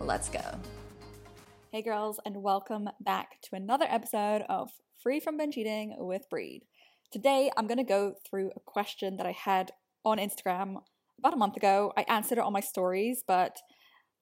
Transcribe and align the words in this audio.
Let's 0.00 0.28
go. 0.28 0.40
Hey, 1.72 1.82
girls, 1.82 2.20
and 2.24 2.42
welcome 2.42 2.88
back 3.00 3.40
to 3.42 3.56
another 3.56 3.86
episode 3.88 4.42
of 4.48 4.70
Free 5.02 5.18
from 5.18 5.36
Binge 5.36 5.56
Eating 5.56 5.96
with 5.98 6.22
Bree. 6.30 6.62
Today, 7.10 7.50
I'm 7.56 7.66
going 7.66 7.78
to 7.78 7.84
go 7.84 8.14
through 8.28 8.52
a 8.56 8.60
question 8.60 9.16
that 9.16 9.26
I 9.26 9.32
had 9.32 9.72
on 10.04 10.18
Instagram 10.18 10.76
about 11.18 11.34
a 11.34 11.36
month 11.36 11.56
ago. 11.56 11.92
I 11.96 12.04
answered 12.08 12.38
it 12.38 12.44
on 12.44 12.52
my 12.52 12.60
stories, 12.60 13.24
but 13.26 13.56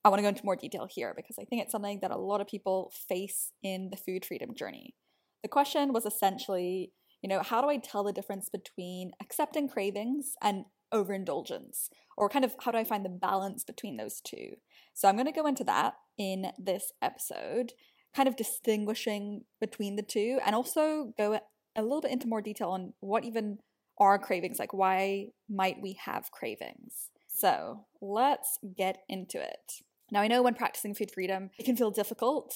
I 0.03 0.09
want 0.09 0.19
to 0.19 0.23
go 0.23 0.29
into 0.29 0.45
more 0.45 0.55
detail 0.55 0.87
here 0.89 1.13
because 1.15 1.37
I 1.39 1.45
think 1.45 1.61
it's 1.61 1.71
something 1.71 1.99
that 2.01 2.11
a 2.11 2.17
lot 2.17 2.41
of 2.41 2.47
people 2.47 2.91
face 3.07 3.51
in 3.61 3.89
the 3.91 3.97
food 3.97 4.25
freedom 4.25 4.55
journey. 4.55 4.95
The 5.43 5.49
question 5.49 5.93
was 5.93 6.05
essentially, 6.05 6.91
you 7.21 7.29
know, 7.29 7.41
how 7.43 7.61
do 7.61 7.69
I 7.69 7.77
tell 7.77 8.03
the 8.03 8.13
difference 8.13 8.49
between 8.49 9.11
accepting 9.21 9.69
cravings 9.69 10.33
and 10.41 10.65
overindulgence? 10.91 11.89
Or 12.17 12.29
kind 12.29 12.43
of 12.43 12.55
how 12.61 12.71
do 12.71 12.77
I 12.79 12.83
find 12.83 13.05
the 13.05 13.09
balance 13.09 13.63
between 13.63 13.97
those 13.97 14.21
two? 14.21 14.55
So 14.97 15.07
I'm 15.07 15.15
going 15.15 15.27
to 15.27 15.31
go 15.31 15.45
into 15.45 15.63
that 15.65 15.93
in 16.17 16.47
this 16.57 16.91
episode, 17.03 17.73
kind 18.15 18.27
of 18.27 18.35
distinguishing 18.35 19.41
between 19.61 19.95
the 19.95 20.01
two 20.01 20.39
and 20.43 20.55
also 20.55 21.13
go 21.15 21.39
a 21.75 21.83
little 21.83 22.01
bit 22.01 22.09
into 22.09 22.27
more 22.27 22.41
detail 22.41 22.69
on 22.69 22.93
what 22.99 23.23
even 23.23 23.59
are 23.99 24.17
cravings, 24.17 24.57
like 24.57 24.73
why 24.73 25.27
might 25.47 25.75
we 25.83 25.99
have 26.03 26.31
cravings? 26.31 27.11
So 27.27 27.85
let's 28.01 28.57
get 28.75 29.03
into 29.07 29.39
it. 29.39 29.83
Now, 30.11 30.21
I 30.21 30.27
know 30.27 30.41
when 30.41 30.55
practicing 30.55 30.95
food 30.95 31.11
freedom, 31.11 31.51
it 31.59 31.65
can 31.65 31.77
feel 31.77 31.91
difficult 31.91 32.55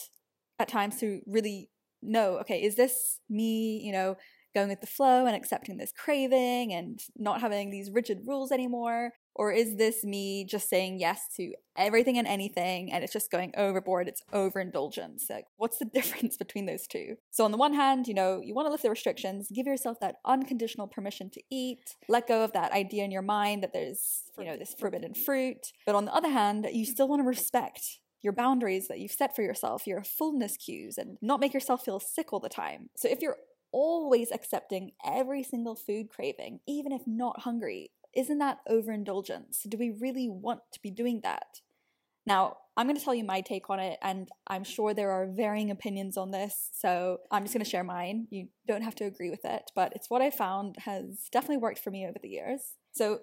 at 0.57 0.67
times 0.67 0.99
to 1.01 1.21
really 1.27 1.69
know 2.01 2.39
okay, 2.39 2.63
is 2.63 2.73
this 2.73 3.19
me, 3.29 3.79
you 3.83 3.91
know, 3.91 4.15
going 4.55 4.69
with 4.69 4.81
the 4.81 4.87
flow 4.87 5.27
and 5.27 5.35
accepting 5.35 5.77
this 5.77 5.93
craving 5.95 6.73
and 6.73 7.01
not 7.15 7.41
having 7.41 7.69
these 7.69 7.91
rigid 7.91 8.21
rules 8.25 8.51
anymore? 8.51 9.11
Or 9.35 9.51
is 9.51 9.77
this 9.77 10.03
me 10.03 10.45
just 10.45 10.69
saying 10.69 10.99
yes 10.99 11.27
to 11.37 11.53
everything 11.77 12.17
and 12.17 12.27
anything 12.27 12.91
and 12.91 13.03
it's 13.03 13.13
just 13.13 13.31
going 13.31 13.53
overboard? 13.57 14.07
It's 14.07 14.21
overindulgence. 14.33 15.27
Like, 15.29 15.45
what's 15.57 15.77
the 15.77 15.85
difference 15.93 16.37
between 16.37 16.65
those 16.65 16.87
two? 16.87 17.15
So, 17.31 17.45
on 17.45 17.51
the 17.51 17.57
one 17.57 17.73
hand, 17.73 18.07
you 18.07 18.13
know, 18.13 18.41
you 18.43 18.53
want 18.53 18.65
to 18.67 18.71
lift 18.71 18.83
the 18.83 18.89
restrictions, 18.89 19.47
give 19.53 19.67
yourself 19.67 19.99
that 20.01 20.15
unconditional 20.25 20.87
permission 20.87 21.29
to 21.31 21.41
eat, 21.49 21.95
let 22.07 22.27
go 22.27 22.43
of 22.43 22.53
that 22.53 22.71
idea 22.71 23.03
in 23.03 23.11
your 23.11 23.21
mind 23.21 23.63
that 23.63 23.73
there's, 23.73 24.23
you 24.37 24.45
know, 24.45 24.57
this 24.57 24.75
forbidden 24.77 25.13
fruit. 25.13 25.71
But 25.85 25.95
on 25.95 26.05
the 26.05 26.13
other 26.13 26.29
hand, 26.29 26.67
you 26.71 26.85
still 26.85 27.07
want 27.07 27.21
to 27.21 27.27
respect 27.27 27.99
your 28.21 28.33
boundaries 28.33 28.87
that 28.87 28.99
you've 28.99 29.11
set 29.11 29.35
for 29.35 29.41
yourself, 29.41 29.87
your 29.87 30.03
fullness 30.03 30.55
cues, 30.57 30.97
and 30.97 31.17
not 31.21 31.39
make 31.39 31.53
yourself 31.53 31.83
feel 31.83 31.99
sick 31.99 32.31
all 32.31 32.39
the 32.39 32.49
time. 32.49 32.89
So, 32.95 33.07
if 33.07 33.21
you're 33.21 33.37
always 33.71 34.31
accepting 34.31 34.91
every 35.05 35.43
single 35.43 35.75
food 35.75 36.09
craving, 36.09 36.59
even 36.67 36.91
if 36.91 37.01
not 37.07 37.41
hungry, 37.41 37.91
isn't 38.15 38.39
that 38.39 38.59
overindulgence? 38.67 39.63
Do 39.67 39.77
we 39.77 39.91
really 39.91 40.29
want 40.29 40.61
to 40.73 40.79
be 40.81 40.91
doing 40.91 41.21
that? 41.23 41.61
Now, 42.25 42.57
I'm 42.77 42.87
going 42.87 42.97
to 42.97 43.03
tell 43.03 43.15
you 43.15 43.23
my 43.23 43.41
take 43.41 43.69
on 43.69 43.79
it, 43.79 43.97
and 44.01 44.29
I'm 44.47 44.63
sure 44.63 44.93
there 44.93 45.11
are 45.11 45.27
varying 45.27 45.71
opinions 45.71 46.17
on 46.17 46.31
this, 46.31 46.69
so 46.73 47.17
I'm 47.31 47.43
just 47.43 47.53
going 47.53 47.63
to 47.63 47.69
share 47.69 47.83
mine. 47.83 48.27
You 48.29 48.47
don't 48.67 48.83
have 48.83 48.95
to 48.95 49.05
agree 49.05 49.29
with 49.29 49.43
it, 49.43 49.71
but 49.75 49.93
it's 49.95 50.09
what 50.09 50.21
I 50.21 50.29
found 50.29 50.75
has 50.85 51.27
definitely 51.31 51.57
worked 51.57 51.79
for 51.79 51.91
me 51.91 52.05
over 52.05 52.17
the 52.21 52.29
years. 52.29 52.75
So, 52.93 53.19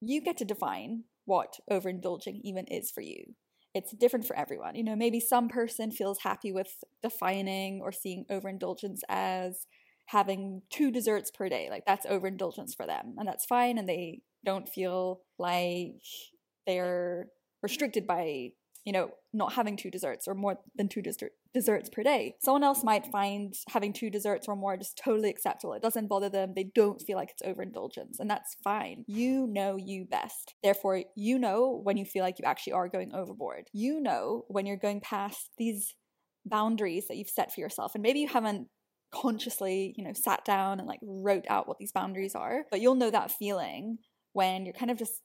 you 0.00 0.22
get 0.22 0.36
to 0.38 0.44
define 0.44 1.04
what 1.24 1.56
overindulging 1.70 2.40
even 2.42 2.64
is 2.66 2.90
for 2.90 3.00
you. 3.00 3.34
It's 3.74 3.92
different 3.92 4.26
for 4.26 4.36
everyone. 4.36 4.76
You 4.76 4.84
know, 4.84 4.96
maybe 4.96 5.20
some 5.20 5.48
person 5.48 5.90
feels 5.90 6.20
happy 6.22 6.52
with 6.52 6.68
defining 7.02 7.80
or 7.82 7.92
seeing 7.92 8.24
overindulgence 8.30 9.02
as 9.08 9.66
having 10.06 10.62
two 10.70 10.90
desserts 10.90 11.30
per 11.30 11.48
day. 11.48 11.68
Like 11.70 11.84
that's 11.86 12.06
overindulgence 12.06 12.74
for 12.74 12.86
them, 12.86 13.16
and 13.18 13.28
that's 13.28 13.44
fine. 13.44 13.76
And 13.76 13.88
they 13.88 14.22
don't 14.44 14.68
feel 14.68 15.20
like 15.38 16.02
they're 16.66 17.28
restricted 17.62 18.06
by 18.06 18.50
you 18.84 18.92
know 18.92 19.10
not 19.32 19.52
having 19.52 19.76
two 19.76 19.90
desserts 19.90 20.26
or 20.26 20.34
more 20.34 20.58
than 20.76 20.88
two 20.88 21.02
dessert- 21.02 21.32
desserts 21.52 21.90
per 21.90 22.02
day. 22.02 22.34
Someone 22.42 22.64
else 22.64 22.82
might 22.82 23.06
find 23.06 23.54
having 23.68 23.92
two 23.92 24.10
desserts 24.10 24.48
or 24.48 24.56
more 24.56 24.76
just 24.76 24.96
totally 25.02 25.28
acceptable. 25.28 25.74
It 25.74 25.82
doesn't 25.82 26.08
bother 26.08 26.28
them. 26.28 26.52
They 26.54 26.70
don't 26.74 27.02
feel 27.02 27.16
like 27.16 27.30
it's 27.30 27.42
overindulgence, 27.42 28.18
and 28.20 28.30
that's 28.30 28.56
fine. 28.64 29.04
You 29.06 29.46
know 29.46 29.76
you 29.76 30.06
best. 30.10 30.54
Therefore, 30.62 31.02
you 31.16 31.38
know 31.38 31.80
when 31.82 31.96
you 31.96 32.04
feel 32.04 32.22
like 32.22 32.38
you 32.38 32.44
actually 32.46 32.74
are 32.74 32.88
going 32.88 33.12
overboard. 33.14 33.64
You 33.72 34.00
know 34.00 34.44
when 34.48 34.66
you're 34.66 34.76
going 34.76 35.00
past 35.00 35.50
these 35.58 35.94
boundaries 36.48 37.06
that 37.08 37.16
you've 37.16 37.28
set 37.28 37.52
for 37.52 37.60
yourself. 37.60 37.94
And 37.94 38.02
maybe 38.02 38.20
you 38.20 38.28
haven't 38.28 38.68
consciously, 39.12 39.94
you 39.96 40.04
know, 40.04 40.12
sat 40.12 40.44
down 40.44 40.78
and 40.78 40.88
like 40.88 41.00
wrote 41.02 41.44
out 41.48 41.68
what 41.68 41.78
these 41.78 41.92
boundaries 41.92 42.34
are. 42.34 42.64
But 42.70 42.80
you'll 42.80 42.94
know 42.94 43.10
that 43.10 43.30
feeling 43.30 43.98
when 44.32 44.64
you're 44.64 44.74
kind 44.74 44.90
of 44.90 44.98
just 44.98 45.22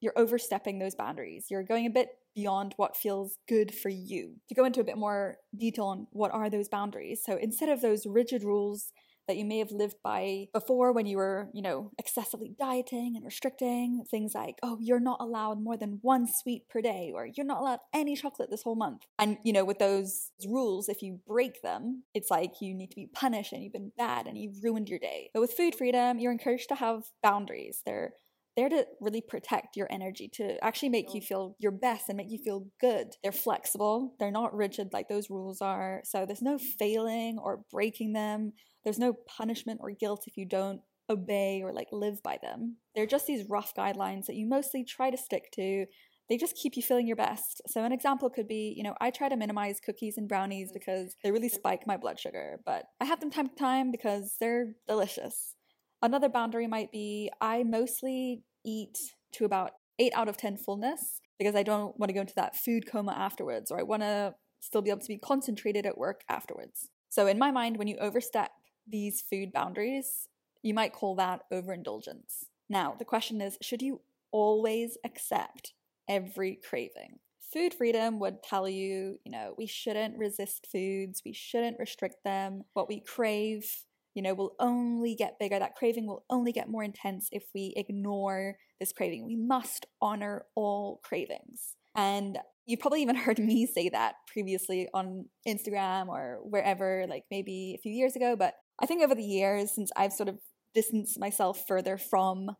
you're 0.00 0.12
overstepping 0.16 0.78
those 0.78 0.94
boundaries. 0.94 1.46
You're 1.50 1.62
going 1.62 1.86
a 1.86 1.90
bit 1.90 2.10
beyond 2.34 2.74
what 2.76 2.96
feels 2.96 3.38
good 3.48 3.74
for 3.74 3.88
you. 3.88 4.34
To 4.48 4.54
go 4.54 4.66
into 4.66 4.80
a 4.80 4.84
bit 4.84 4.98
more 4.98 5.38
detail 5.58 5.86
on 5.86 6.06
what 6.10 6.32
are 6.32 6.50
those 6.50 6.68
boundaries. 6.68 7.22
So 7.24 7.38
instead 7.40 7.70
of 7.70 7.80
those 7.80 8.04
rigid 8.06 8.44
rules 8.44 8.92
that 9.28 9.36
you 9.36 9.44
may 9.44 9.58
have 9.58 9.72
lived 9.72 9.96
by 10.04 10.46
before 10.52 10.92
when 10.92 11.06
you 11.06 11.16
were, 11.16 11.48
you 11.52 11.62
know, 11.62 11.90
excessively 11.98 12.54
dieting 12.58 13.14
and 13.16 13.24
restricting. 13.24 14.04
Things 14.10 14.34
like, 14.34 14.56
oh, 14.62 14.78
you're 14.80 15.00
not 15.00 15.20
allowed 15.20 15.60
more 15.60 15.76
than 15.76 15.98
one 16.02 16.26
sweet 16.28 16.68
per 16.68 16.80
day, 16.80 17.10
or 17.14 17.26
you're 17.26 17.46
not 17.46 17.58
allowed 17.58 17.80
any 17.92 18.14
chocolate 18.14 18.50
this 18.50 18.62
whole 18.62 18.76
month. 18.76 19.02
And, 19.18 19.38
you 19.44 19.52
know, 19.52 19.64
with 19.64 19.78
those 19.78 20.30
rules, 20.46 20.88
if 20.88 21.02
you 21.02 21.18
break 21.26 21.62
them, 21.62 22.04
it's 22.14 22.30
like 22.30 22.60
you 22.60 22.74
need 22.74 22.90
to 22.90 22.96
be 22.96 23.08
punished 23.12 23.52
and 23.52 23.62
you've 23.62 23.72
been 23.72 23.92
bad 23.98 24.26
and 24.26 24.38
you've 24.38 24.62
ruined 24.62 24.88
your 24.88 24.98
day. 24.98 25.30
But 25.34 25.40
with 25.40 25.54
food 25.54 25.74
freedom, 25.74 26.18
you're 26.18 26.32
encouraged 26.32 26.68
to 26.68 26.76
have 26.76 27.04
boundaries. 27.22 27.82
They're 27.84 28.12
there 28.56 28.68
to 28.68 28.86
really 29.00 29.20
protect 29.20 29.76
your 29.76 29.86
energy, 29.90 30.28
to 30.34 30.62
actually 30.64 30.88
make 30.88 31.14
you 31.14 31.20
feel 31.20 31.56
your 31.58 31.72
best 31.72 32.08
and 32.08 32.16
make 32.16 32.30
you 32.30 32.38
feel 32.38 32.66
good. 32.80 33.08
They're 33.22 33.32
flexible, 33.32 34.14
they're 34.18 34.30
not 34.30 34.54
rigid 34.54 34.88
like 34.92 35.08
those 35.08 35.30
rules 35.30 35.60
are. 35.60 36.00
So 36.04 36.24
there's 36.26 36.42
no 36.42 36.58
failing 36.58 37.38
or 37.38 37.64
breaking 37.70 38.14
them. 38.14 38.52
There's 38.84 38.98
no 38.98 39.12
punishment 39.12 39.80
or 39.82 39.90
guilt 39.90 40.24
if 40.26 40.36
you 40.36 40.46
don't 40.46 40.80
obey 41.10 41.60
or 41.62 41.72
like 41.72 41.88
live 41.92 42.22
by 42.22 42.38
them. 42.42 42.76
They're 42.94 43.06
just 43.06 43.26
these 43.26 43.48
rough 43.48 43.74
guidelines 43.74 44.26
that 44.26 44.36
you 44.36 44.46
mostly 44.46 44.84
try 44.84 45.10
to 45.10 45.16
stick 45.16 45.50
to. 45.52 45.86
They 46.28 46.36
just 46.36 46.56
keep 46.56 46.76
you 46.76 46.82
feeling 46.82 47.06
your 47.06 47.16
best. 47.16 47.62
So, 47.68 47.84
an 47.84 47.92
example 47.92 48.30
could 48.30 48.48
be 48.48 48.74
you 48.76 48.82
know, 48.82 48.94
I 49.00 49.10
try 49.10 49.28
to 49.28 49.36
minimize 49.36 49.78
cookies 49.80 50.18
and 50.18 50.28
brownies 50.28 50.70
mm. 50.70 50.74
because 50.74 51.14
they 51.22 51.30
really 51.30 51.48
spike 51.48 51.86
my 51.86 51.96
blood 51.96 52.18
sugar, 52.18 52.58
but 52.64 52.84
I 53.00 53.04
have 53.04 53.20
them 53.20 53.30
time 53.30 53.48
to 53.48 53.54
time 53.54 53.92
because 53.92 54.36
they're 54.40 54.74
delicious. 54.88 55.54
Another 56.02 56.28
boundary 56.28 56.66
might 56.66 56.92
be 56.92 57.30
I 57.40 57.62
mostly 57.62 58.42
eat 58.64 58.98
to 59.32 59.44
about 59.44 59.72
8 59.98 60.12
out 60.14 60.28
of 60.28 60.36
10 60.36 60.56
fullness 60.58 61.20
because 61.38 61.54
I 61.54 61.62
don't 61.62 61.98
want 61.98 62.10
to 62.10 62.14
go 62.14 62.20
into 62.20 62.34
that 62.36 62.56
food 62.56 62.90
coma 62.90 63.12
afterwards, 63.12 63.70
or 63.70 63.78
I 63.78 63.82
want 63.82 64.02
to 64.02 64.34
still 64.60 64.82
be 64.82 64.90
able 64.90 65.00
to 65.00 65.08
be 65.08 65.18
concentrated 65.18 65.86
at 65.86 65.98
work 65.98 66.22
afterwards. 66.28 66.88
So, 67.08 67.26
in 67.26 67.38
my 67.38 67.50
mind, 67.50 67.76
when 67.76 67.88
you 67.88 67.96
overstep 67.98 68.50
these 68.86 69.22
food 69.22 69.52
boundaries, 69.52 70.28
you 70.62 70.74
might 70.74 70.92
call 70.92 71.14
that 71.16 71.42
overindulgence. 71.50 72.46
Now, 72.68 72.94
the 72.98 73.04
question 73.04 73.40
is 73.40 73.58
should 73.62 73.82
you 73.82 74.00
always 74.32 74.98
accept 75.04 75.74
every 76.08 76.58
craving? 76.68 77.20
Food 77.52 77.72
freedom 77.72 78.18
would 78.18 78.42
tell 78.42 78.68
you, 78.68 79.18
you 79.24 79.30
know, 79.30 79.54
we 79.56 79.66
shouldn't 79.66 80.18
resist 80.18 80.66
foods, 80.70 81.22
we 81.24 81.32
shouldn't 81.32 81.78
restrict 81.78 82.16
them. 82.24 82.64
What 82.72 82.88
we 82.88 83.00
crave, 83.00 83.85
you 84.16 84.22
know, 84.22 84.32
will 84.32 84.54
only 84.58 85.14
get 85.14 85.38
bigger. 85.38 85.58
That 85.58 85.76
craving 85.76 86.06
will 86.06 86.24
only 86.30 86.50
get 86.50 86.70
more 86.70 86.82
intense 86.82 87.28
if 87.32 87.44
we 87.54 87.74
ignore 87.76 88.56
this 88.80 88.90
craving. 88.90 89.26
We 89.26 89.36
must 89.36 89.84
honor 90.00 90.46
all 90.54 91.00
cravings. 91.04 91.74
And 91.94 92.38
you 92.64 92.78
probably 92.78 93.02
even 93.02 93.16
heard 93.16 93.38
me 93.38 93.66
say 93.66 93.90
that 93.90 94.14
previously 94.26 94.88
on 94.94 95.26
Instagram 95.46 96.08
or 96.08 96.40
wherever, 96.42 97.04
like 97.06 97.24
maybe 97.30 97.76
a 97.78 97.82
few 97.82 97.92
years 97.92 98.16
ago, 98.16 98.36
but 98.36 98.54
I 98.80 98.86
think 98.86 99.02
over 99.04 99.14
the 99.14 99.22
years, 99.22 99.74
since 99.74 99.90
I've 99.94 100.14
sort 100.14 100.30
of 100.30 100.38
distanced 100.74 101.20
myself 101.20 101.64
further 101.68 101.98
from 101.98 102.50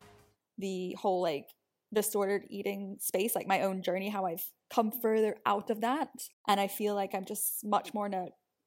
the 0.59 0.95
whole 1.01 1.23
like 1.23 1.47
disordered 1.95 2.43
eating 2.51 2.97
space, 3.01 3.35
like 3.35 3.47
my 3.47 3.63
own 3.63 3.83
journey, 3.83 4.11
how 4.11 4.27
I've 4.27 4.45
come 4.71 4.93
further 4.93 5.37
out 5.47 5.71
of 5.71 5.81
that. 5.81 6.11
And 6.47 6.61
I 6.61 6.69
feel 6.69 6.95
like 6.95 7.15
I'm 7.15 7.25
just 7.25 7.65
much 7.65 7.95
more 7.95 8.07
in 8.07 8.15
a 8.15 8.27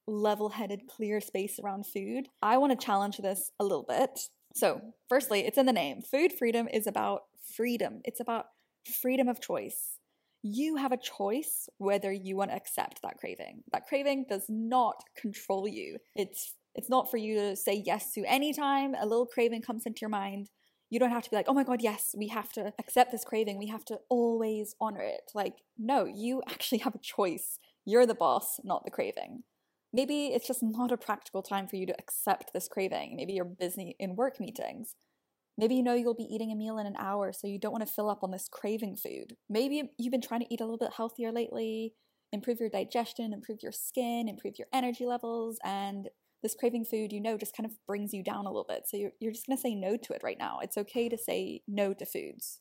level 0.09 0.50
headed, 0.50 0.81
clear 0.88 1.21
space 1.21 1.59
around 1.63 1.85
food. 1.85 2.27
I 2.41 2.57
want 2.57 2.77
to 2.77 2.85
challenge 2.85 3.17
this 3.17 3.51
a 3.59 3.63
little 3.63 3.85
bit. 3.88 4.19
So, 4.56 4.81
firstly, 5.07 5.41
it's 5.45 5.57
in 5.57 5.65
the 5.67 5.73
name. 5.73 6.01
Food 6.01 6.33
freedom 6.33 6.67
is 6.73 6.88
about 6.88 7.21
freedom, 7.56 8.01
it's 8.03 8.19
about 8.19 8.45
freedom 9.01 9.27
of 9.27 9.39
choice. 9.41 10.00
you 10.41 10.77
have 10.77 10.91
a 10.94 10.97
choice 10.97 11.67
whether 11.79 12.11
you 12.11 12.38
want 12.38 12.50
to 12.51 12.56
accept 12.56 13.01
that 13.01 13.17
craving. 13.17 13.61
That 13.73 13.85
craving 13.88 14.25
does 14.29 14.45
not 14.50 15.03
control 15.17 15.67
you. 15.67 15.97
It's 16.15 16.53
it's 16.75 16.89
not 16.89 17.09
for 17.11 17.17
you 17.17 17.35
to 17.39 17.56
say 17.56 17.83
yes 17.85 18.13
to 18.13 18.23
anytime 18.25 18.95
a 18.95 19.06
little 19.06 19.25
craving 19.25 19.61
comes 19.63 19.85
into 19.85 20.01
your 20.01 20.09
mind. 20.09 20.50
You 20.89 21.00
don't 21.00 21.11
have 21.11 21.23
to 21.23 21.29
be 21.29 21.35
like, 21.35 21.50
"Oh 21.50 21.53
my 21.53 21.63
god, 21.63 21.81
yes, 21.81 22.15
we 22.17 22.27
have 22.29 22.51
to 22.53 22.73
accept 22.79 23.11
this 23.11 23.25
craving. 23.25 23.57
We 23.57 23.67
have 23.67 23.85
to 23.85 24.00
always 24.09 24.75
honor 24.79 25.01
it." 25.01 25.31
Like, 25.35 25.56
no, 25.77 26.06
you 26.06 26.41
actually 26.47 26.79
have 26.79 26.95
a 26.95 27.00
choice. 27.00 27.59
You're 27.85 28.06
the 28.06 28.15
boss, 28.15 28.59
not 28.63 28.85
the 28.85 28.91
craving. 28.91 29.44
Maybe 29.91 30.27
it's 30.27 30.47
just 30.47 30.62
not 30.62 30.91
a 30.91 30.97
practical 30.97 31.41
time 31.41 31.68
for 31.68 31.75
you 31.75 31.86
to 31.88 31.95
accept 32.00 32.51
this 32.53 32.68
craving. 32.68 33.15
Maybe 33.15 33.33
you're 33.33 33.45
busy 33.45 33.95
in 34.00 34.15
work 34.15 34.39
meetings. 34.39 34.95
Maybe 35.57 35.75
you 35.75 35.83
know 35.83 35.94
you'll 35.94 36.13
be 36.13 36.33
eating 36.33 36.51
a 36.51 36.56
meal 36.56 36.77
in 36.77 36.86
an 36.86 36.95
hour, 36.97 37.33
so 37.33 37.47
you 37.47 37.59
don't 37.59 37.74
want 37.74 37.86
to 37.86 37.94
fill 37.94 38.09
up 38.09 38.24
on 38.24 38.31
this 38.31 38.47
craving 38.50 38.95
food. 38.95 39.36
Maybe 39.50 39.91
you've 39.97 40.12
been 40.12 40.21
trying 40.21 40.41
to 40.41 40.53
eat 40.53 40.62
a 40.62 40.63
little 40.63 40.77
bit 40.77 40.94
healthier 40.95 41.31
lately, 41.31 41.95
improve 42.31 42.59
your 42.59 42.69
digestion, 42.69 43.33
improve 43.33 43.59
your 43.62 43.71
skin, 43.71 44.30
improve 44.30 44.53
your 44.57 44.68
energy 44.71 45.06
levels, 45.06 45.57
and 45.63 46.09
this 46.42 46.56
craving 46.56 46.85
food, 46.85 47.12
you 47.12 47.19
know, 47.19 47.38
just 47.38 47.56
kind 47.56 47.65
of 47.65 47.74
brings 47.85 48.13
you 48.13 48.24
down 48.24 48.45
a 48.45 48.50
little 48.50 48.65
bit. 48.68 48.83
So 48.88 48.95
you're, 48.95 49.12
you're 49.19 49.33
just 49.33 49.47
going 49.47 49.57
to 49.57 49.62
say 49.62 49.75
no 49.75 49.97
to 49.97 50.13
it 50.13 50.21
right 50.24 50.38
now. 50.39 50.59
It's 50.62 50.77
okay 50.77 51.09
to 51.09 51.18
say 51.18 51.62
no 51.68 51.94
to 51.94 52.06
foods. 52.06 52.59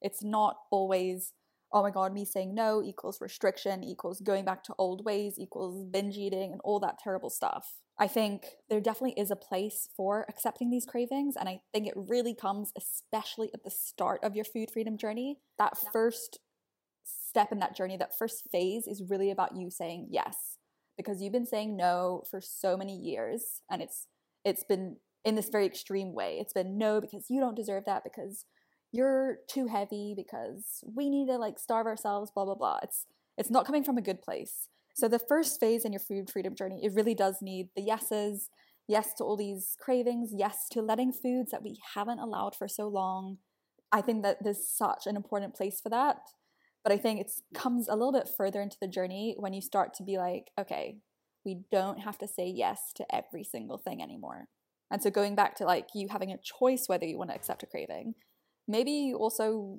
It's 0.00 0.24
not 0.24 0.56
always 0.70 1.34
oh 1.72 1.82
my 1.82 1.90
god, 1.90 2.12
me 2.12 2.24
saying 2.24 2.54
no 2.54 2.82
equals 2.82 3.20
restriction, 3.20 3.84
equals 3.84 4.20
going 4.20 4.44
back 4.44 4.64
to 4.64 4.74
old 4.78 5.04
ways, 5.04 5.34
equals 5.38 5.84
binge 5.84 6.16
eating, 6.16 6.52
and 6.52 6.60
all 6.64 6.80
that 6.80 6.98
terrible 6.98 7.30
stuff. 7.30 7.74
I 7.98 8.08
think 8.08 8.44
there 8.68 8.80
definitely 8.80 9.20
is 9.20 9.30
a 9.30 9.36
place 9.36 9.88
for 9.96 10.24
accepting 10.28 10.70
these 10.70 10.86
cravings. 10.86 11.36
And 11.38 11.48
I 11.48 11.60
think 11.72 11.86
it 11.86 11.94
really 11.94 12.34
comes, 12.34 12.72
especially 12.76 13.50
at 13.52 13.62
the 13.62 13.70
start 13.70 14.24
of 14.24 14.34
your 14.34 14.44
food 14.44 14.70
freedom 14.72 14.96
journey. 14.96 15.38
That 15.58 15.76
first 15.92 16.40
step 17.04 17.52
in 17.52 17.58
that 17.58 17.76
journey, 17.76 17.96
that 17.98 18.16
first 18.18 18.48
phase 18.50 18.86
is 18.86 19.02
really 19.08 19.30
about 19.30 19.54
you 19.54 19.70
saying 19.70 20.08
yes. 20.10 20.56
Because 20.96 21.20
you've 21.20 21.32
been 21.32 21.46
saying 21.46 21.76
no 21.76 22.24
for 22.30 22.40
so 22.40 22.76
many 22.76 22.96
years 22.96 23.60
and 23.70 23.82
it's 23.82 24.06
it's 24.44 24.64
been 24.64 24.96
in 25.24 25.34
this 25.34 25.50
very 25.50 25.66
extreme 25.66 26.14
way. 26.14 26.38
It's 26.40 26.52
been 26.52 26.78
no 26.78 27.00
because 27.00 27.26
you 27.28 27.40
don't 27.40 27.56
deserve 27.56 27.84
that, 27.84 28.04
because 28.04 28.44
you're 28.92 29.38
too 29.48 29.66
heavy 29.66 30.14
because 30.16 30.82
we 30.94 31.08
need 31.08 31.26
to 31.26 31.36
like 31.36 31.58
starve 31.58 31.86
ourselves 31.86 32.30
blah 32.34 32.44
blah 32.44 32.54
blah. 32.54 32.78
It's 32.82 33.06
it's 33.38 33.50
not 33.50 33.66
coming 33.66 33.84
from 33.84 33.98
a 33.98 34.02
good 34.02 34.22
place. 34.22 34.68
So 34.94 35.08
the 35.08 35.18
first 35.18 35.60
phase 35.60 35.84
in 35.84 35.92
your 35.92 36.00
food 36.00 36.30
freedom 36.30 36.54
journey 36.54 36.80
it 36.82 36.92
really 36.94 37.14
does 37.14 37.38
need 37.40 37.68
the 37.76 37.82
yeses 37.82 38.48
yes 38.88 39.14
to 39.14 39.24
all 39.24 39.36
these 39.36 39.76
cravings 39.80 40.30
yes 40.34 40.66
to 40.72 40.82
letting 40.82 41.12
foods 41.12 41.52
that 41.52 41.62
we 41.62 41.78
haven't 41.94 42.18
allowed 42.18 42.54
for 42.56 42.68
so 42.68 42.88
long. 42.88 43.38
I 43.92 44.00
think 44.00 44.22
that 44.22 44.38
there's 44.42 44.68
such 44.68 45.06
an 45.06 45.16
important 45.16 45.54
place 45.54 45.80
for 45.80 45.88
that 45.88 46.18
but 46.84 46.92
i 46.92 46.96
think 46.96 47.20
it 47.20 47.30
comes 47.52 47.88
a 47.88 47.94
little 47.94 48.12
bit 48.12 48.30
further 48.36 48.62
into 48.62 48.76
the 48.80 48.86
journey 48.86 49.34
when 49.36 49.52
you 49.52 49.60
start 49.60 49.92
to 49.92 50.04
be 50.04 50.16
like 50.16 50.44
okay 50.58 50.96
we 51.44 51.62
don't 51.70 52.00
have 52.00 52.18
to 52.18 52.28
say 52.28 52.46
yes 52.46 52.92
to 52.96 53.14
every 53.14 53.44
single 53.44 53.78
thing 53.78 54.02
anymore. 54.02 54.48
And 54.90 55.02
so 55.02 55.10
going 55.10 55.34
back 55.34 55.54
to 55.56 55.64
like 55.64 55.88
you 55.94 56.08
having 56.08 56.32
a 56.32 56.38
choice 56.38 56.84
whether 56.86 57.06
you 57.06 57.16
want 57.16 57.30
to 57.30 57.36
accept 57.36 57.62
a 57.62 57.66
craving 57.66 58.14
maybe 58.68 59.12
also, 59.16 59.78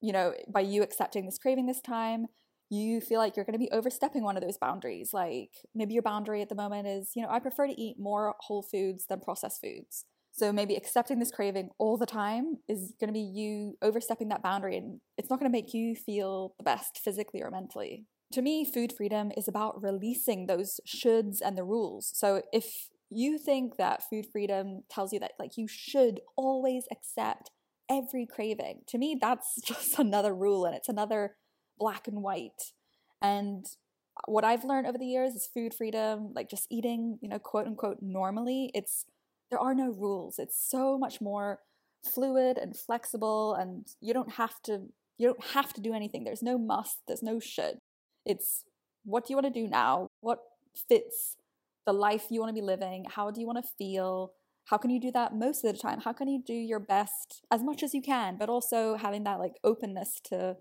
you 0.00 0.12
know, 0.12 0.34
by 0.48 0.60
you 0.60 0.82
accepting 0.82 1.26
this 1.26 1.38
craving 1.38 1.66
this 1.66 1.80
time, 1.80 2.26
you 2.70 3.00
feel 3.00 3.18
like 3.18 3.36
you're 3.36 3.44
going 3.44 3.52
to 3.52 3.58
be 3.58 3.70
overstepping 3.70 4.22
one 4.22 4.36
of 4.36 4.42
those 4.42 4.56
boundaries. 4.56 5.10
Like 5.12 5.50
maybe 5.74 5.92
your 5.92 6.02
boundary 6.02 6.40
at 6.40 6.48
the 6.48 6.54
moment 6.54 6.88
is, 6.88 7.10
you 7.14 7.22
know, 7.22 7.28
I 7.28 7.38
prefer 7.38 7.66
to 7.66 7.80
eat 7.80 7.96
more 7.98 8.34
whole 8.40 8.62
foods 8.62 9.06
than 9.06 9.20
processed 9.20 9.60
foods. 9.60 10.06
So 10.32 10.50
maybe 10.50 10.74
accepting 10.74 11.18
this 11.18 11.30
craving 11.30 11.68
all 11.78 11.98
the 11.98 12.06
time 12.06 12.56
is 12.68 12.94
going 12.98 13.08
to 13.08 13.12
be 13.12 13.20
you 13.20 13.76
overstepping 13.82 14.30
that 14.30 14.42
boundary 14.42 14.78
and 14.78 15.00
it's 15.18 15.28
not 15.28 15.38
going 15.38 15.50
to 15.50 15.56
make 15.56 15.74
you 15.74 15.94
feel 15.94 16.54
the 16.56 16.64
best 16.64 16.98
physically 17.04 17.42
or 17.42 17.50
mentally. 17.50 18.06
To 18.32 18.40
me, 18.40 18.64
food 18.64 18.94
freedom 18.96 19.30
is 19.36 19.46
about 19.46 19.82
releasing 19.82 20.46
those 20.46 20.80
shoulds 20.88 21.42
and 21.44 21.58
the 21.58 21.64
rules. 21.64 22.10
So 22.14 22.40
if 22.50 22.88
you 23.10 23.36
think 23.36 23.76
that 23.76 24.02
food 24.08 24.24
freedom 24.32 24.84
tells 24.88 25.12
you 25.12 25.20
that 25.20 25.32
like 25.38 25.58
you 25.58 25.68
should 25.68 26.20
always 26.34 26.84
accept 26.90 27.50
every 27.90 28.26
craving. 28.26 28.82
To 28.88 28.98
me, 28.98 29.16
that's 29.20 29.60
just 29.64 29.98
another 29.98 30.34
rule 30.34 30.64
and 30.64 30.74
it's 30.74 30.88
another 30.88 31.36
black 31.78 32.08
and 32.08 32.22
white. 32.22 32.72
And 33.20 33.66
what 34.26 34.44
I've 34.44 34.64
learned 34.64 34.86
over 34.86 34.98
the 34.98 35.06
years 35.06 35.34
is 35.34 35.48
food 35.52 35.74
freedom, 35.74 36.32
like 36.34 36.48
just 36.48 36.66
eating, 36.70 37.18
you 37.22 37.28
know, 37.28 37.38
quote 37.38 37.66
unquote, 37.66 37.98
normally, 38.00 38.70
it's 38.74 39.06
there 39.50 39.60
are 39.60 39.74
no 39.74 39.90
rules. 39.90 40.38
It's 40.38 40.58
so 40.58 40.98
much 40.98 41.20
more 41.20 41.60
fluid 42.04 42.58
and 42.58 42.76
flexible 42.76 43.54
and 43.54 43.86
you 44.00 44.12
don't 44.12 44.32
have 44.32 44.60
to 44.64 44.88
you 45.18 45.28
don't 45.28 45.44
have 45.52 45.72
to 45.74 45.80
do 45.80 45.94
anything. 45.94 46.24
There's 46.24 46.42
no 46.42 46.58
must, 46.58 46.98
there's 47.06 47.22
no 47.22 47.38
should. 47.38 47.78
It's 48.24 48.64
what 49.04 49.26
do 49.26 49.32
you 49.32 49.36
want 49.36 49.52
to 49.52 49.60
do 49.60 49.68
now? 49.68 50.08
What 50.20 50.38
fits 50.88 51.36
the 51.86 51.92
life 51.92 52.26
you 52.30 52.40
want 52.40 52.50
to 52.50 52.60
be 52.60 52.64
living? 52.66 53.04
How 53.08 53.30
do 53.30 53.40
you 53.40 53.46
want 53.46 53.62
to 53.62 53.70
feel? 53.78 54.32
How 54.66 54.78
can 54.78 54.90
you 54.90 55.00
do 55.00 55.10
that 55.12 55.34
most 55.34 55.64
of 55.64 55.72
the 55.72 55.78
time? 55.78 56.00
How 56.00 56.12
can 56.12 56.28
you 56.28 56.42
do 56.44 56.54
your 56.54 56.78
best 56.78 57.44
as 57.50 57.62
much 57.62 57.82
as 57.82 57.94
you 57.94 58.02
can 58.02 58.36
but 58.38 58.48
also 58.48 58.96
having 58.96 59.24
that 59.24 59.38
like 59.38 59.54
openness 59.64 60.20
to 60.24 60.56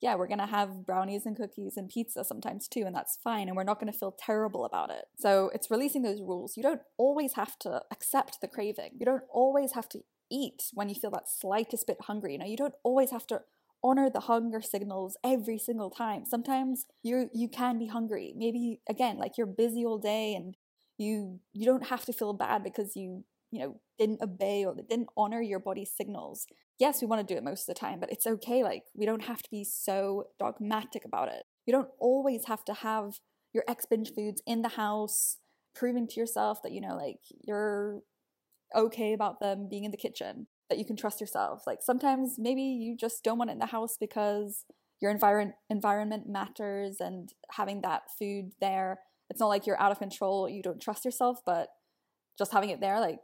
yeah 0.00 0.14
we're 0.14 0.26
to 0.38 0.46
have 0.46 0.84
brownies 0.84 1.26
and 1.26 1.36
cookies 1.36 1.76
and 1.76 1.88
pizza 1.88 2.24
sometimes 2.24 2.66
too 2.68 2.82
and 2.86 2.94
that's 2.94 3.18
fine 3.22 3.48
and 3.48 3.56
we're 3.56 3.62
not 3.62 3.78
to 3.92 3.98
feel 3.98 4.16
terrible 4.18 4.64
about 4.64 4.90
it. 4.90 5.04
So 5.18 5.50
it's 5.54 5.70
releasing 5.70 6.02
those 6.02 6.20
rules. 6.20 6.56
You 6.56 6.62
don't 6.62 6.82
always 6.96 7.34
have 7.34 7.58
to 7.60 7.82
accept 7.90 8.40
the 8.40 8.48
craving. 8.48 8.92
You 8.98 9.06
don't 9.06 9.24
always 9.30 9.72
have 9.72 9.88
to 9.90 10.00
eat 10.30 10.64
when 10.72 10.88
you 10.88 10.94
feel 10.94 11.10
that 11.10 11.28
slightest 11.28 11.86
bit 11.86 11.98
hungry 12.02 12.32
you 12.32 12.38
know? 12.38 12.46
You 12.46 12.56
don't 12.56 12.74
always 12.82 13.10
have 13.10 13.26
to 13.28 13.42
honor 13.84 14.08
the 14.08 14.20
hunger 14.20 14.62
signals 14.62 15.16
every 15.24 15.58
single 15.58 15.90
time. 15.90 16.24
Sometimes 16.24 16.86
you 17.02 17.28
you 17.34 17.48
can 17.48 17.78
be 17.78 17.88
hungry. 17.88 18.32
Maybe 18.36 18.80
again 18.88 19.18
like 19.18 19.36
you're 19.36 19.46
busy 19.46 19.84
all 19.84 19.98
day 19.98 20.34
and 20.34 20.56
you 20.98 21.40
you 21.52 21.66
don't 21.66 21.86
have 21.88 22.04
to 22.06 22.12
feel 22.12 22.32
bad 22.32 22.62
because 22.62 22.96
you 22.96 23.24
you 23.52 23.60
know, 23.60 23.76
didn't 23.98 24.22
obey 24.22 24.64
or 24.64 24.74
didn't 24.74 25.10
honor 25.16 25.40
your 25.40 25.60
body's 25.60 25.92
signals. 25.92 26.46
Yes, 26.78 27.00
we 27.00 27.06
want 27.06 27.26
to 27.26 27.34
do 27.34 27.36
it 27.36 27.44
most 27.44 27.68
of 27.68 27.74
the 27.74 27.78
time, 27.78 28.00
but 28.00 28.10
it's 28.10 28.26
okay. 28.26 28.64
Like, 28.64 28.84
we 28.94 29.06
don't 29.06 29.22
have 29.24 29.42
to 29.42 29.50
be 29.50 29.62
so 29.62 30.24
dogmatic 30.38 31.04
about 31.04 31.28
it. 31.28 31.44
You 31.66 31.72
don't 31.72 31.90
always 32.00 32.46
have 32.46 32.64
to 32.64 32.74
have 32.74 33.20
your 33.52 33.62
ex 33.68 33.84
binge 33.86 34.12
foods 34.12 34.42
in 34.46 34.62
the 34.62 34.70
house, 34.70 35.36
proving 35.74 36.08
to 36.08 36.18
yourself 36.18 36.62
that, 36.62 36.72
you 36.72 36.80
know, 36.80 36.96
like 36.96 37.20
you're 37.46 38.00
okay 38.74 39.12
about 39.12 39.38
them 39.38 39.68
being 39.68 39.84
in 39.84 39.90
the 39.90 39.96
kitchen, 39.98 40.46
that 40.70 40.78
you 40.78 40.86
can 40.86 40.96
trust 40.96 41.20
yourself. 41.20 41.64
Like, 41.66 41.82
sometimes 41.82 42.36
maybe 42.38 42.62
you 42.62 42.96
just 42.96 43.22
don't 43.22 43.38
want 43.38 43.50
it 43.50 43.54
in 43.54 43.58
the 43.58 43.66
house 43.66 43.98
because 44.00 44.64
your 45.02 45.10
environment 45.10 45.56
environment 45.68 46.28
matters 46.28 47.00
and 47.00 47.34
having 47.50 47.82
that 47.82 48.02
food 48.18 48.52
there 48.60 49.00
it's 49.28 49.40
not 49.40 49.48
like 49.48 49.66
you're 49.66 49.80
out 49.80 49.90
of 49.90 49.98
control 49.98 50.48
you 50.48 50.62
don't 50.62 50.80
trust 50.80 51.04
yourself 51.04 51.40
but 51.44 51.68
just 52.38 52.52
having 52.52 52.70
it 52.70 52.80
there 52.80 53.00
like 53.00 53.18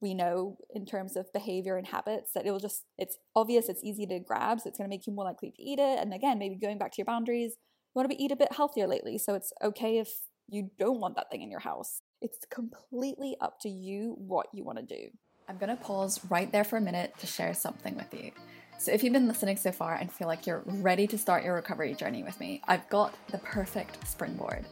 we 0.00 0.14
know 0.14 0.56
in 0.74 0.86
terms 0.86 1.16
of 1.16 1.32
behavior 1.32 1.76
and 1.76 1.86
habits 1.86 2.32
that 2.34 2.46
it 2.46 2.50
will 2.50 2.60
just 2.60 2.84
it's 2.96 3.16
obvious 3.34 3.68
it's 3.68 3.82
easy 3.82 4.06
to 4.06 4.18
grab 4.20 4.60
so 4.60 4.68
it's 4.68 4.78
going 4.78 4.88
to 4.88 4.94
make 4.94 5.06
you 5.06 5.12
more 5.12 5.24
likely 5.24 5.50
to 5.50 5.62
eat 5.62 5.78
it. 5.78 5.98
And 5.98 6.14
again 6.14 6.38
maybe 6.38 6.56
going 6.56 6.78
back 6.78 6.92
to 6.92 6.98
your 6.98 7.06
boundaries 7.06 7.52
you 7.94 7.98
want 8.00 8.10
to 8.10 8.22
eat 8.22 8.32
a 8.32 8.36
bit 8.36 8.52
healthier 8.52 8.86
lately 8.86 9.18
so 9.18 9.34
it's 9.34 9.52
okay 9.62 9.98
if 9.98 10.08
you 10.48 10.70
don't 10.78 11.00
want 11.00 11.16
that 11.16 11.30
thing 11.30 11.42
in 11.42 11.50
your 11.50 11.60
house. 11.60 12.00
It's 12.20 12.38
completely 12.50 13.36
up 13.40 13.60
to 13.60 13.68
you 13.68 14.14
what 14.18 14.46
you 14.52 14.64
want 14.64 14.78
to 14.78 14.84
do. 14.84 15.08
I'm 15.48 15.58
going 15.58 15.74
to 15.74 15.82
pause 15.82 16.20
right 16.30 16.50
there 16.50 16.64
for 16.64 16.76
a 16.76 16.80
minute 16.80 17.14
to 17.18 17.26
share 17.26 17.54
something 17.54 17.96
with 17.96 18.12
you. 18.12 18.32
So 18.78 18.92
if 18.92 19.02
you've 19.02 19.12
been 19.12 19.26
listening 19.26 19.56
so 19.56 19.72
far 19.72 19.94
and 19.94 20.10
feel 20.10 20.28
like 20.28 20.46
you're 20.46 20.62
ready 20.64 21.06
to 21.08 21.18
start 21.18 21.42
your 21.42 21.54
recovery 21.54 21.94
journey 21.94 22.22
with 22.22 22.38
me 22.38 22.62
i've 22.68 22.88
got 22.88 23.14
the 23.30 23.38
perfect 23.38 24.06
springboard. 24.06 24.64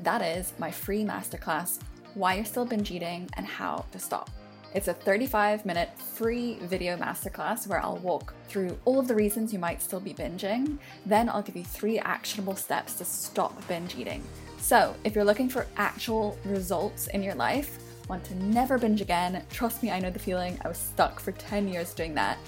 That 0.00 0.20
is 0.20 0.52
my 0.58 0.70
free 0.70 1.04
masterclass 1.04 1.78
why 2.14 2.34
you're 2.34 2.44
still 2.44 2.66
binge 2.66 2.90
eating 2.90 3.30
and 3.36 3.46
how 3.46 3.86
to 3.92 3.98
stop 3.98 4.28
it's 4.74 4.88
a 4.88 4.94
35 4.94 5.66
minute 5.66 5.90
free 5.98 6.58
video 6.62 6.96
masterclass 6.96 7.66
where 7.66 7.82
I'll 7.82 7.98
walk 7.98 8.32
through 8.48 8.78
all 8.84 8.98
of 8.98 9.08
the 9.08 9.14
reasons 9.14 9.52
you 9.52 9.58
might 9.58 9.82
still 9.82 10.00
be 10.00 10.14
binging. 10.14 10.78
Then 11.04 11.28
I'll 11.28 11.42
give 11.42 11.56
you 11.56 11.64
three 11.64 11.98
actionable 11.98 12.56
steps 12.56 12.94
to 12.94 13.04
stop 13.04 13.66
binge 13.68 13.96
eating. 13.96 14.22
So, 14.58 14.94
if 15.04 15.14
you're 15.14 15.24
looking 15.24 15.48
for 15.48 15.66
actual 15.76 16.38
results 16.44 17.08
in 17.08 17.22
your 17.22 17.34
life, 17.34 17.78
want 18.08 18.24
to 18.24 18.34
never 18.36 18.78
binge 18.78 19.00
again, 19.00 19.44
trust 19.50 19.82
me, 19.82 19.90
I 19.90 19.98
know 19.98 20.10
the 20.10 20.18
feeling. 20.18 20.58
I 20.64 20.68
was 20.68 20.78
stuck 20.78 21.20
for 21.20 21.32
10 21.32 21.68
years 21.68 21.92
doing 21.94 22.14
that. 22.14 22.38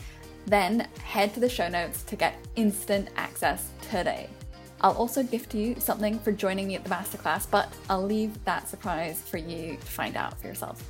Then 0.46 0.88
head 1.02 1.34
to 1.34 1.40
the 1.40 1.48
show 1.48 1.68
notes 1.68 2.02
to 2.04 2.16
get 2.16 2.36
instant 2.56 3.08
access 3.16 3.70
today. 3.90 4.28
I'll 4.80 4.92
also 4.92 5.22
gift 5.22 5.54
you 5.54 5.76
something 5.78 6.18
for 6.18 6.32
joining 6.32 6.68
me 6.68 6.74
at 6.76 6.84
the 6.84 6.90
masterclass, 6.90 7.50
but 7.50 7.72
I'll 7.88 8.04
leave 8.04 8.42
that 8.44 8.68
surprise 8.68 9.20
for 9.20 9.38
you 9.38 9.76
to 9.76 9.86
find 9.86 10.16
out 10.16 10.38
for 10.38 10.46
yourself. 10.46 10.82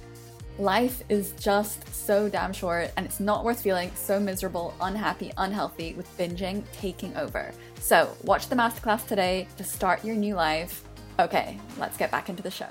Life 0.60 1.02
is 1.08 1.32
just 1.32 1.92
so 1.92 2.28
damn 2.28 2.52
short, 2.52 2.92
and 2.96 3.04
it's 3.04 3.18
not 3.18 3.44
worth 3.44 3.60
feeling 3.60 3.90
so 3.96 4.20
miserable, 4.20 4.72
unhappy, 4.80 5.32
unhealthy 5.36 5.94
with 5.94 6.06
binging 6.16 6.62
taking 6.72 7.16
over. 7.16 7.50
So, 7.80 8.16
watch 8.22 8.48
the 8.48 8.54
masterclass 8.54 9.04
today 9.04 9.48
to 9.56 9.64
start 9.64 10.04
your 10.04 10.14
new 10.14 10.36
life. 10.36 10.84
Okay, 11.18 11.58
let's 11.76 11.96
get 11.96 12.12
back 12.12 12.28
into 12.28 12.40
the 12.40 12.52
show. 12.52 12.70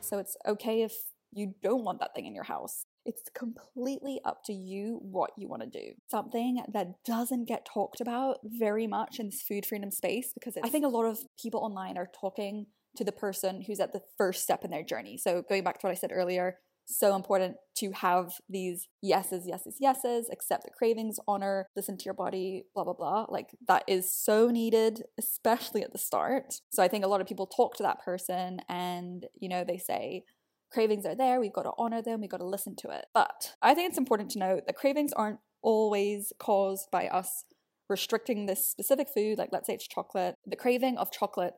So, 0.00 0.18
it's 0.18 0.38
okay 0.46 0.84
if 0.84 0.94
you 1.32 1.54
don't 1.62 1.84
want 1.84 2.00
that 2.00 2.14
thing 2.14 2.24
in 2.24 2.34
your 2.34 2.44
house. 2.44 2.86
It's 3.04 3.28
completely 3.34 4.22
up 4.24 4.42
to 4.44 4.54
you 4.54 5.00
what 5.02 5.32
you 5.36 5.48
want 5.48 5.62
to 5.62 5.68
do. 5.68 5.92
Something 6.10 6.62
that 6.72 7.04
doesn't 7.04 7.44
get 7.44 7.66
talked 7.66 8.00
about 8.00 8.38
very 8.42 8.86
much 8.86 9.20
in 9.20 9.26
this 9.26 9.42
food 9.42 9.66
freedom 9.66 9.90
space 9.90 10.32
because 10.32 10.56
I 10.64 10.70
think 10.70 10.86
a 10.86 10.88
lot 10.88 11.04
of 11.04 11.18
people 11.38 11.60
online 11.60 11.98
are 11.98 12.08
talking 12.18 12.68
to 12.96 13.04
the 13.04 13.12
person 13.12 13.62
who's 13.62 13.80
at 13.80 13.92
the 13.92 14.02
first 14.16 14.42
step 14.42 14.64
in 14.64 14.70
their 14.70 14.82
journey. 14.82 15.16
So, 15.16 15.42
going 15.48 15.64
back 15.64 15.78
to 15.80 15.86
what 15.86 15.92
I 15.92 15.94
said 15.94 16.10
earlier, 16.12 16.58
so 16.90 17.14
important 17.14 17.56
to 17.76 17.92
have 17.92 18.32
these 18.48 18.88
yeses, 19.02 19.46
yeses, 19.46 19.76
yeses, 19.80 20.28
accept 20.30 20.64
the 20.64 20.70
cravings, 20.70 21.18
honor, 21.26 21.66
listen 21.76 21.96
to 21.96 22.04
your 22.04 22.14
body, 22.14 22.64
blah, 22.74 22.84
blah, 22.84 22.94
blah. 22.94 23.26
Like 23.28 23.50
that 23.68 23.84
is 23.86 24.12
so 24.12 24.48
needed, 24.48 25.02
especially 25.18 25.82
at 25.82 25.92
the 25.92 25.98
start. 25.98 26.54
So 26.72 26.82
I 26.82 26.88
think 26.88 27.04
a 27.04 27.08
lot 27.08 27.20
of 27.20 27.26
people 27.26 27.46
talk 27.46 27.76
to 27.76 27.82
that 27.84 28.02
person 28.04 28.60
and, 28.68 29.26
you 29.38 29.48
know, 29.48 29.64
they 29.64 29.78
say, 29.78 30.24
cravings 30.72 31.06
are 31.06 31.16
there, 31.16 31.40
we've 31.40 31.52
got 31.52 31.62
to 31.62 31.72
honor 31.78 32.02
them, 32.02 32.20
we've 32.20 32.30
got 32.30 32.38
to 32.38 32.46
listen 32.46 32.76
to 32.76 32.90
it. 32.90 33.06
But 33.14 33.54
I 33.62 33.74
think 33.74 33.88
it's 33.88 33.98
important 33.98 34.30
to 34.32 34.38
note 34.38 34.62
that 34.66 34.76
cravings 34.76 35.12
aren't 35.12 35.40
always 35.62 36.32
caused 36.38 36.90
by 36.90 37.08
us 37.08 37.44
restricting 37.88 38.46
this 38.46 38.66
specific 38.66 39.08
food, 39.12 39.36
like 39.36 39.50
let's 39.52 39.66
say 39.66 39.74
it's 39.74 39.88
chocolate. 39.88 40.36
The 40.46 40.56
craving 40.56 40.96
of 40.96 41.10
chocolate 41.10 41.54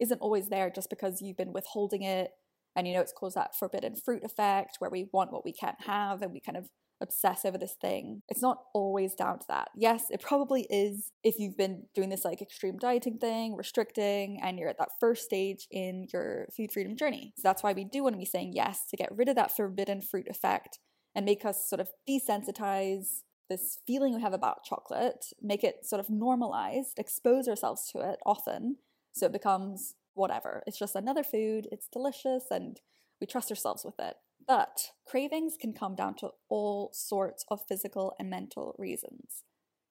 isn't 0.00 0.20
always 0.20 0.48
there 0.48 0.70
just 0.70 0.90
because 0.90 1.22
you've 1.22 1.36
been 1.36 1.52
withholding 1.52 2.02
it 2.02 2.30
and 2.76 2.88
you 2.88 2.94
know, 2.94 3.00
it's 3.00 3.12
caused 3.12 3.36
that 3.36 3.56
forbidden 3.56 3.94
fruit 3.94 4.24
effect 4.24 4.76
where 4.78 4.90
we 4.90 5.08
want 5.12 5.32
what 5.32 5.44
we 5.44 5.52
can't 5.52 5.80
have 5.86 6.22
and 6.22 6.32
we 6.32 6.40
kind 6.40 6.56
of 6.56 6.68
obsess 7.00 7.44
over 7.44 7.58
this 7.58 7.76
thing. 7.80 8.22
It's 8.28 8.42
not 8.42 8.58
always 8.72 9.14
down 9.14 9.38
to 9.38 9.44
that. 9.48 9.68
Yes, 9.76 10.04
it 10.10 10.20
probably 10.20 10.66
is 10.70 11.10
if 11.22 11.38
you've 11.38 11.56
been 11.56 11.84
doing 11.94 12.08
this 12.08 12.24
like 12.24 12.40
extreme 12.40 12.78
dieting 12.78 13.18
thing, 13.18 13.56
restricting, 13.56 14.40
and 14.42 14.58
you're 14.58 14.68
at 14.68 14.78
that 14.78 14.92
first 15.00 15.24
stage 15.24 15.66
in 15.70 16.06
your 16.12 16.48
food 16.56 16.72
freedom 16.72 16.96
journey. 16.96 17.32
So 17.36 17.42
that's 17.44 17.62
why 17.62 17.72
we 17.72 17.84
do 17.84 18.02
want 18.02 18.14
to 18.14 18.18
be 18.18 18.24
saying 18.24 18.52
yes 18.54 18.86
to 18.90 18.96
get 18.96 19.14
rid 19.14 19.28
of 19.28 19.36
that 19.36 19.54
forbidden 19.54 20.00
fruit 20.02 20.26
effect 20.28 20.78
and 21.14 21.24
make 21.24 21.44
us 21.44 21.68
sort 21.68 21.80
of 21.80 21.90
desensitize 22.08 23.22
this 23.50 23.78
feeling 23.86 24.14
we 24.14 24.22
have 24.22 24.32
about 24.32 24.64
chocolate, 24.64 25.26
make 25.42 25.62
it 25.62 25.84
sort 25.84 26.00
of 26.00 26.08
normalized, 26.08 26.98
expose 26.98 27.46
ourselves 27.46 27.90
to 27.92 27.98
it 28.00 28.18
often 28.24 28.76
so 29.14 29.26
it 29.26 29.32
becomes 29.32 29.94
whatever. 30.14 30.62
It's 30.66 30.78
just 30.78 30.96
another 30.96 31.22
food, 31.22 31.68
it's 31.70 31.88
delicious, 31.88 32.44
and 32.50 32.80
we 33.20 33.26
trust 33.26 33.50
ourselves 33.50 33.84
with 33.84 33.98
it. 33.98 34.16
But 34.46 34.90
cravings 35.06 35.56
can 35.58 35.72
come 35.72 35.94
down 35.94 36.14
to 36.16 36.30
all 36.48 36.90
sorts 36.92 37.44
of 37.48 37.60
physical 37.66 38.14
and 38.18 38.28
mental 38.28 38.74
reasons. 38.78 39.44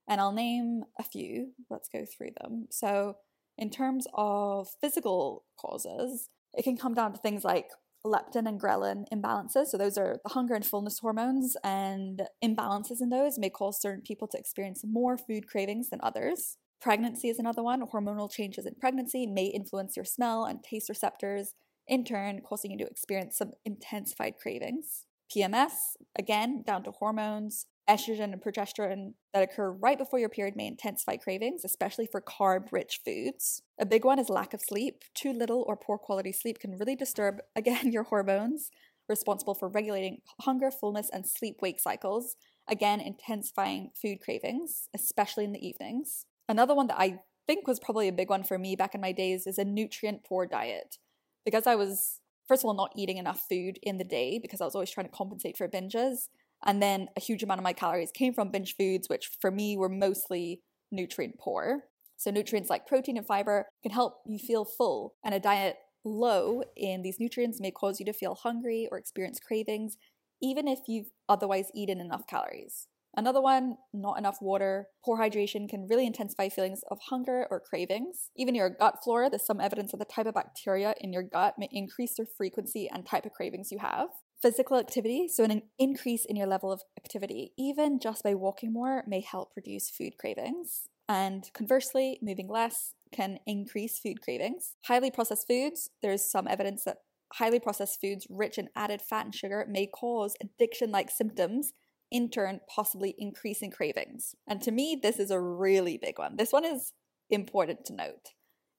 And 0.08 0.20
I'll 0.20 0.34
name 0.34 0.84
a 1.00 1.04
few. 1.04 1.54
Let's 1.70 1.90
go 1.90 2.06
through 2.06 2.32
them. 2.42 2.68
So, 2.70 3.18
in 3.58 3.70
terms 3.70 4.08
of 4.14 4.68
physical 4.82 5.46
causes, 5.60 6.30
it 6.54 6.64
can 6.64 6.78
come 6.78 6.94
down 6.94 7.14
to 7.14 7.20
things 7.20 7.44
like 7.44 7.70
leptin 8.06 8.48
and 8.48 8.60
ghrelin 8.60 9.06
imbalances. 9.14 9.68
So, 9.68 9.78
those 9.78 9.98
are 9.98 10.18
the 10.24 10.34
hunger 10.34 10.54
and 10.56 10.66
fullness 10.66 11.00
hormones, 11.00 11.56
and 11.64 12.24
imbalances 12.44 13.02
in 13.02 13.10
those 13.10 13.40
may 13.40 13.50
cause 13.50 13.82
certain 13.82 14.04
people 14.04 14.28
to 14.30 14.38
experience 14.38 14.84
more 14.84 15.18
food 15.18 15.48
cravings 15.48 15.90
than 15.90 16.02
others. 16.04 16.58
Pregnancy 16.84 17.30
is 17.30 17.40
another 17.40 17.64
one. 17.64 17.82
Hormonal 17.82 18.30
changes 18.30 18.66
in 18.66 18.76
pregnancy 18.76 19.26
may 19.26 19.46
influence 19.46 19.96
your 19.96 20.04
smell 20.04 20.44
and 20.44 20.62
taste 20.62 20.90
receptors, 20.90 21.56
in 21.88 22.04
turn, 22.04 22.42
causing 22.42 22.72
you 22.72 22.78
to 22.80 22.86
experience 22.86 23.38
some 23.38 23.54
intensified 23.64 24.34
cravings. 24.38 25.06
PMS, 25.34 25.72
again, 26.20 26.62
down 26.68 26.84
to 26.84 26.92
hormones. 26.92 27.68
Estrogen 27.90 28.34
and 28.34 28.42
progesterone 28.42 29.14
that 29.34 29.44
occur 29.44 29.72
right 29.72 29.98
before 29.98 30.20
your 30.20 30.28
period 30.28 30.58
may 30.58 30.68
intensify 30.68 31.16
cravings, 31.16 31.64
especially 31.64 32.06
for 32.06 32.20
carb 32.20 32.68
rich 32.74 33.00
foods. 33.06 33.62
A 33.80 33.86
big 33.86 34.04
one 34.04 34.20
is 34.20 34.28
lack 34.28 34.54
of 34.54 34.60
sleep. 34.60 35.04
Too 35.14 35.32
little 35.32 35.64
or 35.66 35.78
poor 35.78 35.98
quality 35.98 36.34
sleep 36.34 36.60
can 36.60 36.78
really 36.78 36.98
disturb, 36.98 37.40
again, 37.56 37.94
your 37.94 38.04
hormones, 38.04 38.72
responsible 39.08 39.54
for 39.54 39.70
regulating 39.70 40.18
hunger, 40.42 40.70
fullness, 40.70 41.10
and 41.14 41.26
sleep 41.26 41.62
wake 41.62 41.80
cycles, 41.80 42.36
again, 42.70 43.00
intensifying 43.00 43.92
food 43.96 44.20
cravings, 44.20 44.90
especially 44.94 45.46
in 45.46 45.54
the 45.54 45.66
evenings. 45.66 46.26
Another 46.48 46.76
one 46.76 46.88
that 46.88 47.00
I 47.00 47.20
think 47.48 47.68
was 47.68 47.80
probably 47.80 48.08
a 48.08 48.14
big 48.14 48.30
one 48.30 48.44
for 48.44 48.58
me 48.58 48.76
back 48.76 48.96
in 48.96 49.02
my 49.02 49.12
days 49.12 49.48
is 49.48 49.58
a 49.58 49.66
nutrient 49.66 50.24
poor 50.24 50.46
diet. 50.46 50.98
Because 51.46 51.68
I 51.68 51.76
was, 51.76 52.20
first 52.48 52.64
of 52.64 52.68
all, 52.68 52.74
not 52.74 52.94
eating 52.96 53.18
enough 53.18 53.46
food 53.50 53.80
in 53.84 53.98
the 53.98 54.04
day 54.04 54.40
because 54.40 54.62
I 54.62 54.66
was 54.66 54.76
always 54.76 54.92
trying 54.92 55.08
to 55.08 55.12
compensate 55.12 55.58
for 55.58 55.68
binges. 55.68 56.30
And 56.66 56.82
then 56.82 57.10
a 57.18 57.20
huge 57.20 57.44
amount 57.44 57.60
of 57.60 57.64
my 57.64 57.74
calories 57.74 58.12
came 58.12 58.34
from 58.34 58.50
binge 58.50 58.76
foods, 58.78 59.10
which 59.10 59.30
for 59.42 59.52
me 59.52 59.76
were 59.76 59.90
mostly 59.90 60.62
nutrient 60.92 61.38
poor. 61.38 61.84
So, 62.16 62.32
nutrients 62.32 62.70
like 62.70 62.88
protein 62.88 63.18
and 63.18 63.26
fiber 63.28 63.68
can 63.82 63.92
help 63.92 64.22
you 64.26 64.40
feel 64.40 64.64
full, 64.64 65.16
and 65.26 65.34
a 65.36 65.40
diet 65.40 65.78
low 66.06 66.64
in 66.78 67.02
these 67.02 67.20
nutrients 67.20 67.60
may 67.60 67.72
cause 67.72 68.00
you 68.00 68.06
to 68.06 68.14
feel 68.14 68.36
hungry 68.36 68.88
or 68.92 68.98
experience 68.98 69.40
cravings, 69.40 69.98
even 70.42 70.68
if 70.68 70.80
you've 70.88 71.12
otherwise 71.28 71.70
eaten 71.74 72.00
enough 72.00 72.28
calories. 72.28 72.88
Another 73.16 73.42
one, 73.42 73.78
not 73.94 74.18
enough 74.18 74.40
water. 74.42 74.88
Poor 75.06 75.20
hydration 75.20 75.70
can 75.70 75.88
really 75.88 76.08
intensify 76.08 76.50
feelings 76.50 76.82
of 76.90 77.00
hunger 77.10 77.46
or 77.52 77.60
cravings. 77.60 78.32
Even 78.36 78.56
your 78.56 78.72
gut 78.72 79.00
flora, 79.04 79.30
there's 79.30 79.46
some 79.46 79.62
evidence 79.62 79.92
that 79.92 79.98
the 79.98 80.06
type 80.06 80.26
of 80.26 80.34
bacteria 80.34 80.96
in 81.00 81.14
your 81.14 81.22
gut 81.22 81.56
may 81.60 81.70
increase 81.72 82.16
the 82.16 82.26
frequency 82.38 82.90
and 82.92 83.06
type 83.06 83.26
of 83.26 83.34
cravings 83.34 83.72
you 83.72 83.78
have. 83.80 84.08
Physical 84.42 84.78
activity, 84.78 85.28
so 85.28 85.44
an 85.44 85.62
increase 85.78 86.26
in 86.26 86.36
your 86.36 86.48
level 86.48 86.72
of 86.72 86.82
activity, 86.98 87.54
even 87.58 88.00
just 88.00 88.24
by 88.24 88.34
walking 88.34 88.74
more, 88.74 89.04
may 89.08 89.22
help 89.22 89.52
reduce 89.56 89.90
food 89.90 90.18
cravings. 90.18 90.90
And 91.08 91.44
conversely, 91.54 92.18
moving 92.22 92.48
less 92.48 92.94
can 93.12 93.38
increase 93.46 94.00
food 94.00 94.22
cravings. 94.22 94.76
Highly 94.86 95.12
processed 95.12 95.48
foods, 95.48 95.90
there's 96.02 96.30
some 96.30 96.48
evidence 96.48 96.84
that 96.86 96.98
highly 97.34 97.60
processed 97.60 98.00
foods 98.02 98.28
rich 98.30 98.58
in 98.58 98.70
added 98.76 99.02
fat 99.02 99.26
and 99.26 99.36
sugar 99.36 99.66
may 99.70 99.88
cause 99.88 100.36
addiction 100.42 100.92
like 100.92 101.10
symptoms 101.10 101.74
in 102.14 102.30
turn 102.30 102.62
possibly 102.74 103.16
increasing 103.18 103.72
cravings. 103.72 104.36
And 104.48 104.62
to 104.62 104.72
me, 104.72 104.98
this 105.02 105.20
is 105.20 105.32
a 105.32 105.42
really 105.42 105.98
big 105.98 106.20
one. 106.20 106.38
This 106.38 106.54
one 106.54 106.64
is 106.64 106.94
important 107.30 107.84
to 107.86 107.94
note 107.94 108.30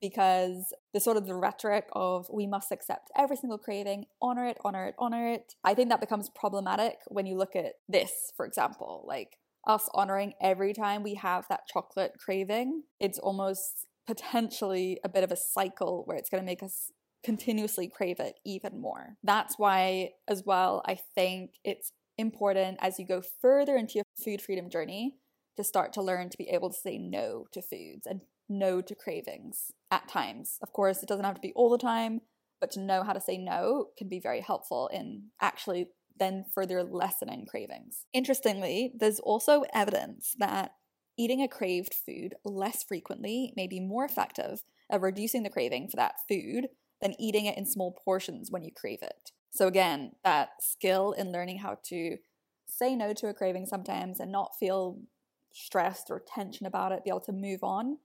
because 0.01 0.73
the 0.93 1.01
sort 1.01 1.17
of 1.17 1.27
the 1.27 1.35
rhetoric 1.35 1.87
of 1.93 2.29
we 2.33 2.47
must 2.47 2.71
accept 2.71 3.11
every 3.17 3.37
single 3.37 3.59
craving, 3.59 4.05
honor 4.23 4.47
it, 4.47 4.59
honor 4.65 4.87
it, 4.87 4.95
honor 4.99 5.29
it. 5.29 5.55
I 5.65 5.75
think 5.75 5.89
that 5.89 6.01
becomes 6.01 6.31
problematic 6.31 6.99
when 7.09 7.27
you 7.27 7.37
look 7.37 7.57
at 7.57 7.73
this, 7.89 8.33
for 8.37 8.47
example, 8.47 9.05
like 9.07 9.39
us 9.67 9.89
honoring 9.95 10.35
every 10.41 10.73
time 10.73 11.03
we 11.03 11.15
have 11.15 11.47
that 11.49 11.67
chocolate 11.67 12.13
craving. 12.19 12.85
It's 13.01 13.19
almost 13.19 13.87
potentially 14.07 15.01
a 15.03 15.09
bit 15.09 15.25
of 15.25 15.33
a 15.33 15.37
cycle 15.37 16.03
where 16.05 16.17
it's 16.17 16.31
going 16.31 16.43
to 16.43 16.47
make 16.47 16.63
us 16.63 16.93
continuously 17.25 17.89
crave 17.89 18.21
it 18.21 18.39
even 18.45 18.81
more. 18.81 19.17
That's 19.25 19.59
why, 19.59 20.11
as 20.29 20.45
well, 20.45 20.83
I 20.87 20.99
think 21.15 21.55
it's 21.65 21.93
important 22.19 22.79
as 22.81 22.99
you 22.99 23.07
go 23.07 23.23
further 23.41 23.77
into 23.77 23.95
your 23.95 24.05
food 24.23 24.41
freedom 24.41 24.71
journey 24.71 25.17
to 25.57 25.65
start 25.65 25.93
to 25.93 26.03
learn 26.03 26.31
to 26.31 26.39
be 26.39 26.49
able 26.49 26.71
to 26.71 26.77
say 26.77 26.99
no 26.99 27.47
to 27.53 27.63
foods 27.63 28.07
and 28.07 28.21
no 28.49 28.81
to 28.81 28.95
cravings 28.95 29.73
at 29.91 30.09
times. 30.09 30.59
Of 30.63 30.73
course, 30.73 31.03
it 31.03 31.09
doesn't 31.09 31.25
have 31.25 31.37
to 31.37 31.41
be 31.41 31.53
all 31.55 31.71
the 31.71 31.79
time, 31.79 32.21
but 32.61 32.71
to 32.73 32.81
know 32.81 33.03
how 33.03 33.13
to 33.13 33.21
say 33.21 33.39
no 33.39 33.89
can 33.97 34.09
be 34.09 34.21
very 34.21 34.41
helpful 34.41 34.89
in 34.93 35.31
actually 35.41 35.89
then 36.19 36.45
further 36.55 36.83
lessening 36.83 37.47
cravings. 37.47 38.07
Interestingly, 38.13 38.93
there's 38.97 39.21
also 39.21 39.65
evidence 39.73 40.35
that 40.39 40.73
eating 41.17 41.43
a 41.43 41.49
craved 41.49 41.95
food 41.95 42.35
less 42.45 42.83
frequently 42.83 43.53
may 43.57 43.67
be 43.67 43.81
more 43.81 44.05
effective 44.05 44.63
at 44.91 45.01
reducing 45.01 45.43
the 45.43 45.51
craving 45.51 45.89
for 45.89 45.97
that 45.97 46.15
food 46.29 46.69
than 47.01 47.21
eating 47.21 47.47
it 47.47 47.59
in 47.59 47.67
small 47.67 47.97
portions 48.05 48.51
when 48.51 48.63
you 48.63 48.71
crave 48.75 49.01
it. 49.03 49.33
So, 49.55 49.69
again, 49.69 50.13
that 50.25 50.51
skill 50.61 51.13
in 51.13 51.31
learning 51.31 51.59
how 51.59 51.79
to 51.85 52.17
say 52.67 52.97
no 52.97 53.13
to 53.15 53.29
a 53.29 53.35
craving 53.35 53.67
sometimes 53.67 54.19
and 54.19 54.33
not 54.33 54.57
feel 54.59 54.99
stressed 55.53 56.11
or 56.11 56.21
tension 56.27 56.67
about 56.67 56.91
it, 56.91 57.05
be 57.05 57.11
able 57.11 57.21
to 57.21 57.33
move 57.33 57.63
on, 57.63 57.99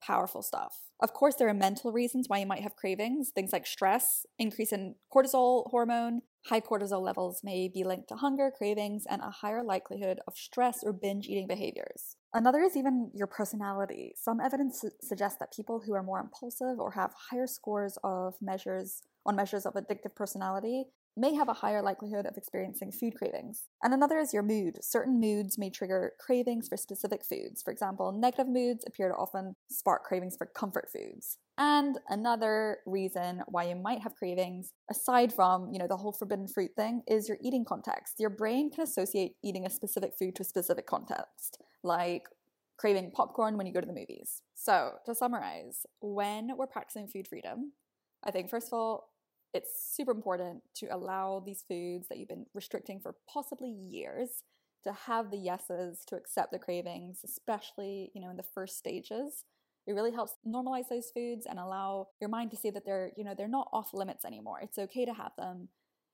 powerful 0.00 0.42
stuff. 0.42 0.76
Of 1.00 1.12
course, 1.12 1.34
there 1.34 1.48
are 1.48 1.54
mental 1.54 1.90
reasons 1.90 2.28
why 2.28 2.38
you 2.38 2.46
might 2.46 2.62
have 2.62 2.76
cravings, 2.76 3.30
things 3.30 3.52
like 3.52 3.66
stress, 3.66 4.24
increase 4.38 4.72
in 4.72 4.94
cortisol 5.12 5.68
hormone. 5.70 6.22
High 6.46 6.60
cortisol 6.60 7.02
levels 7.02 7.40
may 7.42 7.68
be 7.68 7.82
linked 7.82 8.08
to 8.10 8.16
hunger, 8.16 8.52
cravings, 8.56 9.04
and 9.08 9.22
a 9.22 9.30
higher 9.30 9.64
likelihood 9.64 10.20
of 10.28 10.36
stress 10.36 10.84
or 10.84 10.92
binge 10.92 11.26
eating 11.26 11.48
behaviors. 11.48 12.16
Another 12.32 12.60
is 12.60 12.76
even 12.76 13.10
your 13.12 13.26
personality. 13.26 14.14
Some 14.16 14.40
evidence 14.40 14.80
su- 14.80 14.90
suggests 15.00 15.38
that 15.38 15.52
people 15.52 15.82
who 15.84 15.94
are 15.94 16.02
more 16.02 16.20
impulsive 16.20 16.78
or 16.78 16.92
have 16.92 17.12
higher 17.30 17.48
scores 17.48 17.98
of 18.04 18.34
measures 18.40 19.02
on 19.24 19.36
measures 19.36 19.66
of 19.66 19.74
addictive 19.74 20.14
personality 20.14 20.86
may 21.16 21.34
have 21.34 21.48
a 21.48 21.54
higher 21.54 21.82
likelihood 21.82 22.26
of 22.26 22.36
experiencing 22.36 22.90
food 22.90 23.14
cravings. 23.14 23.64
And 23.82 23.92
another 23.92 24.18
is 24.18 24.32
your 24.32 24.42
mood. 24.42 24.78
Certain 24.82 25.20
moods 25.20 25.58
may 25.58 25.68
trigger 25.68 26.12
cravings 26.18 26.68
for 26.68 26.76
specific 26.76 27.22
foods. 27.24 27.62
For 27.62 27.70
example, 27.70 28.12
negative 28.12 28.48
moods 28.48 28.84
appear 28.86 29.08
to 29.08 29.14
often 29.14 29.54
spark 29.70 30.04
cravings 30.04 30.36
for 30.36 30.46
comfort 30.46 30.88
foods. 30.90 31.36
And 31.58 31.98
another 32.08 32.78
reason 32.86 33.42
why 33.48 33.64
you 33.64 33.76
might 33.76 34.00
have 34.00 34.14
cravings, 34.14 34.72
aside 34.90 35.34
from, 35.34 35.70
you 35.70 35.78
know, 35.78 35.86
the 35.86 35.98
whole 35.98 36.12
forbidden 36.12 36.48
fruit 36.48 36.70
thing, 36.76 37.02
is 37.06 37.28
your 37.28 37.38
eating 37.42 37.64
context. 37.66 38.14
Your 38.18 38.30
brain 38.30 38.70
can 38.70 38.84
associate 38.84 39.36
eating 39.44 39.66
a 39.66 39.70
specific 39.70 40.12
food 40.18 40.34
to 40.36 40.42
a 40.42 40.46
specific 40.46 40.86
context, 40.86 41.62
like 41.82 42.24
craving 42.78 43.10
popcorn 43.14 43.58
when 43.58 43.66
you 43.66 43.72
go 43.72 43.80
to 43.80 43.86
the 43.86 43.92
movies. 43.92 44.40
So, 44.54 44.92
to 45.04 45.14
summarize, 45.14 45.84
when 46.00 46.56
we're 46.56 46.66
practicing 46.66 47.06
food 47.06 47.28
freedom, 47.28 47.72
I 48.24 48.30
think 48.30 48.48
first 48.48 48.68
of 48.68 48.72
all, 48.72 49.11
it's 49.54 49.94
super 49.94 50.12
important 50.12 50.62
to 50.76 50.86
allow 50.86 51.42
these 51.44 51.64
foods 51.68 52.08
that 52.08 52.18
you've 52.18 52.28
been 52.28 52.46
restricting 52.54 53.00
for 53.00 53.14
possibly 53.32 53.70
years 53.70 54.42
to 54.84 54.92
have 54.92 55.30
the 55.30 55.36
yeses 55.36 56.02
to 56.06 56.16
accept 56.16 56.52
the 56.52 56.58
cravings, 56.58 57.20
especially, 57.24 58.10
you 58.14 58.20
know, 58.20 58.30
in 58.30 58.36
the 58.36 58.42
first 58.42 58.78
stages. 58.78 59.44
It 59.86 59.92
really 59.92 60.12
helps 60.12 60.34
normalize 60.46 60.88
those 60.88 61.10
foods 61.14 61.46
and 61.48 61.58
allow 61.58 62.08
your 62.20 62.30
mind 62.30 62.50
to 62.52 62.56
see 62.56 62.70
that 62.70 62.84
they're, 62.84 63.10
you 63.16 63.24
know, 63.24 63.34
they're 63.36 63.48
not 63.48 63.68
off 63.72 63.92
limits 63.92 64.24
anymore. 64.24 64.60
It's 64.62 64.78
okay 64.78 65.04
to 65.04 65.12
have 65.12 65.32
them. 65.36 65.68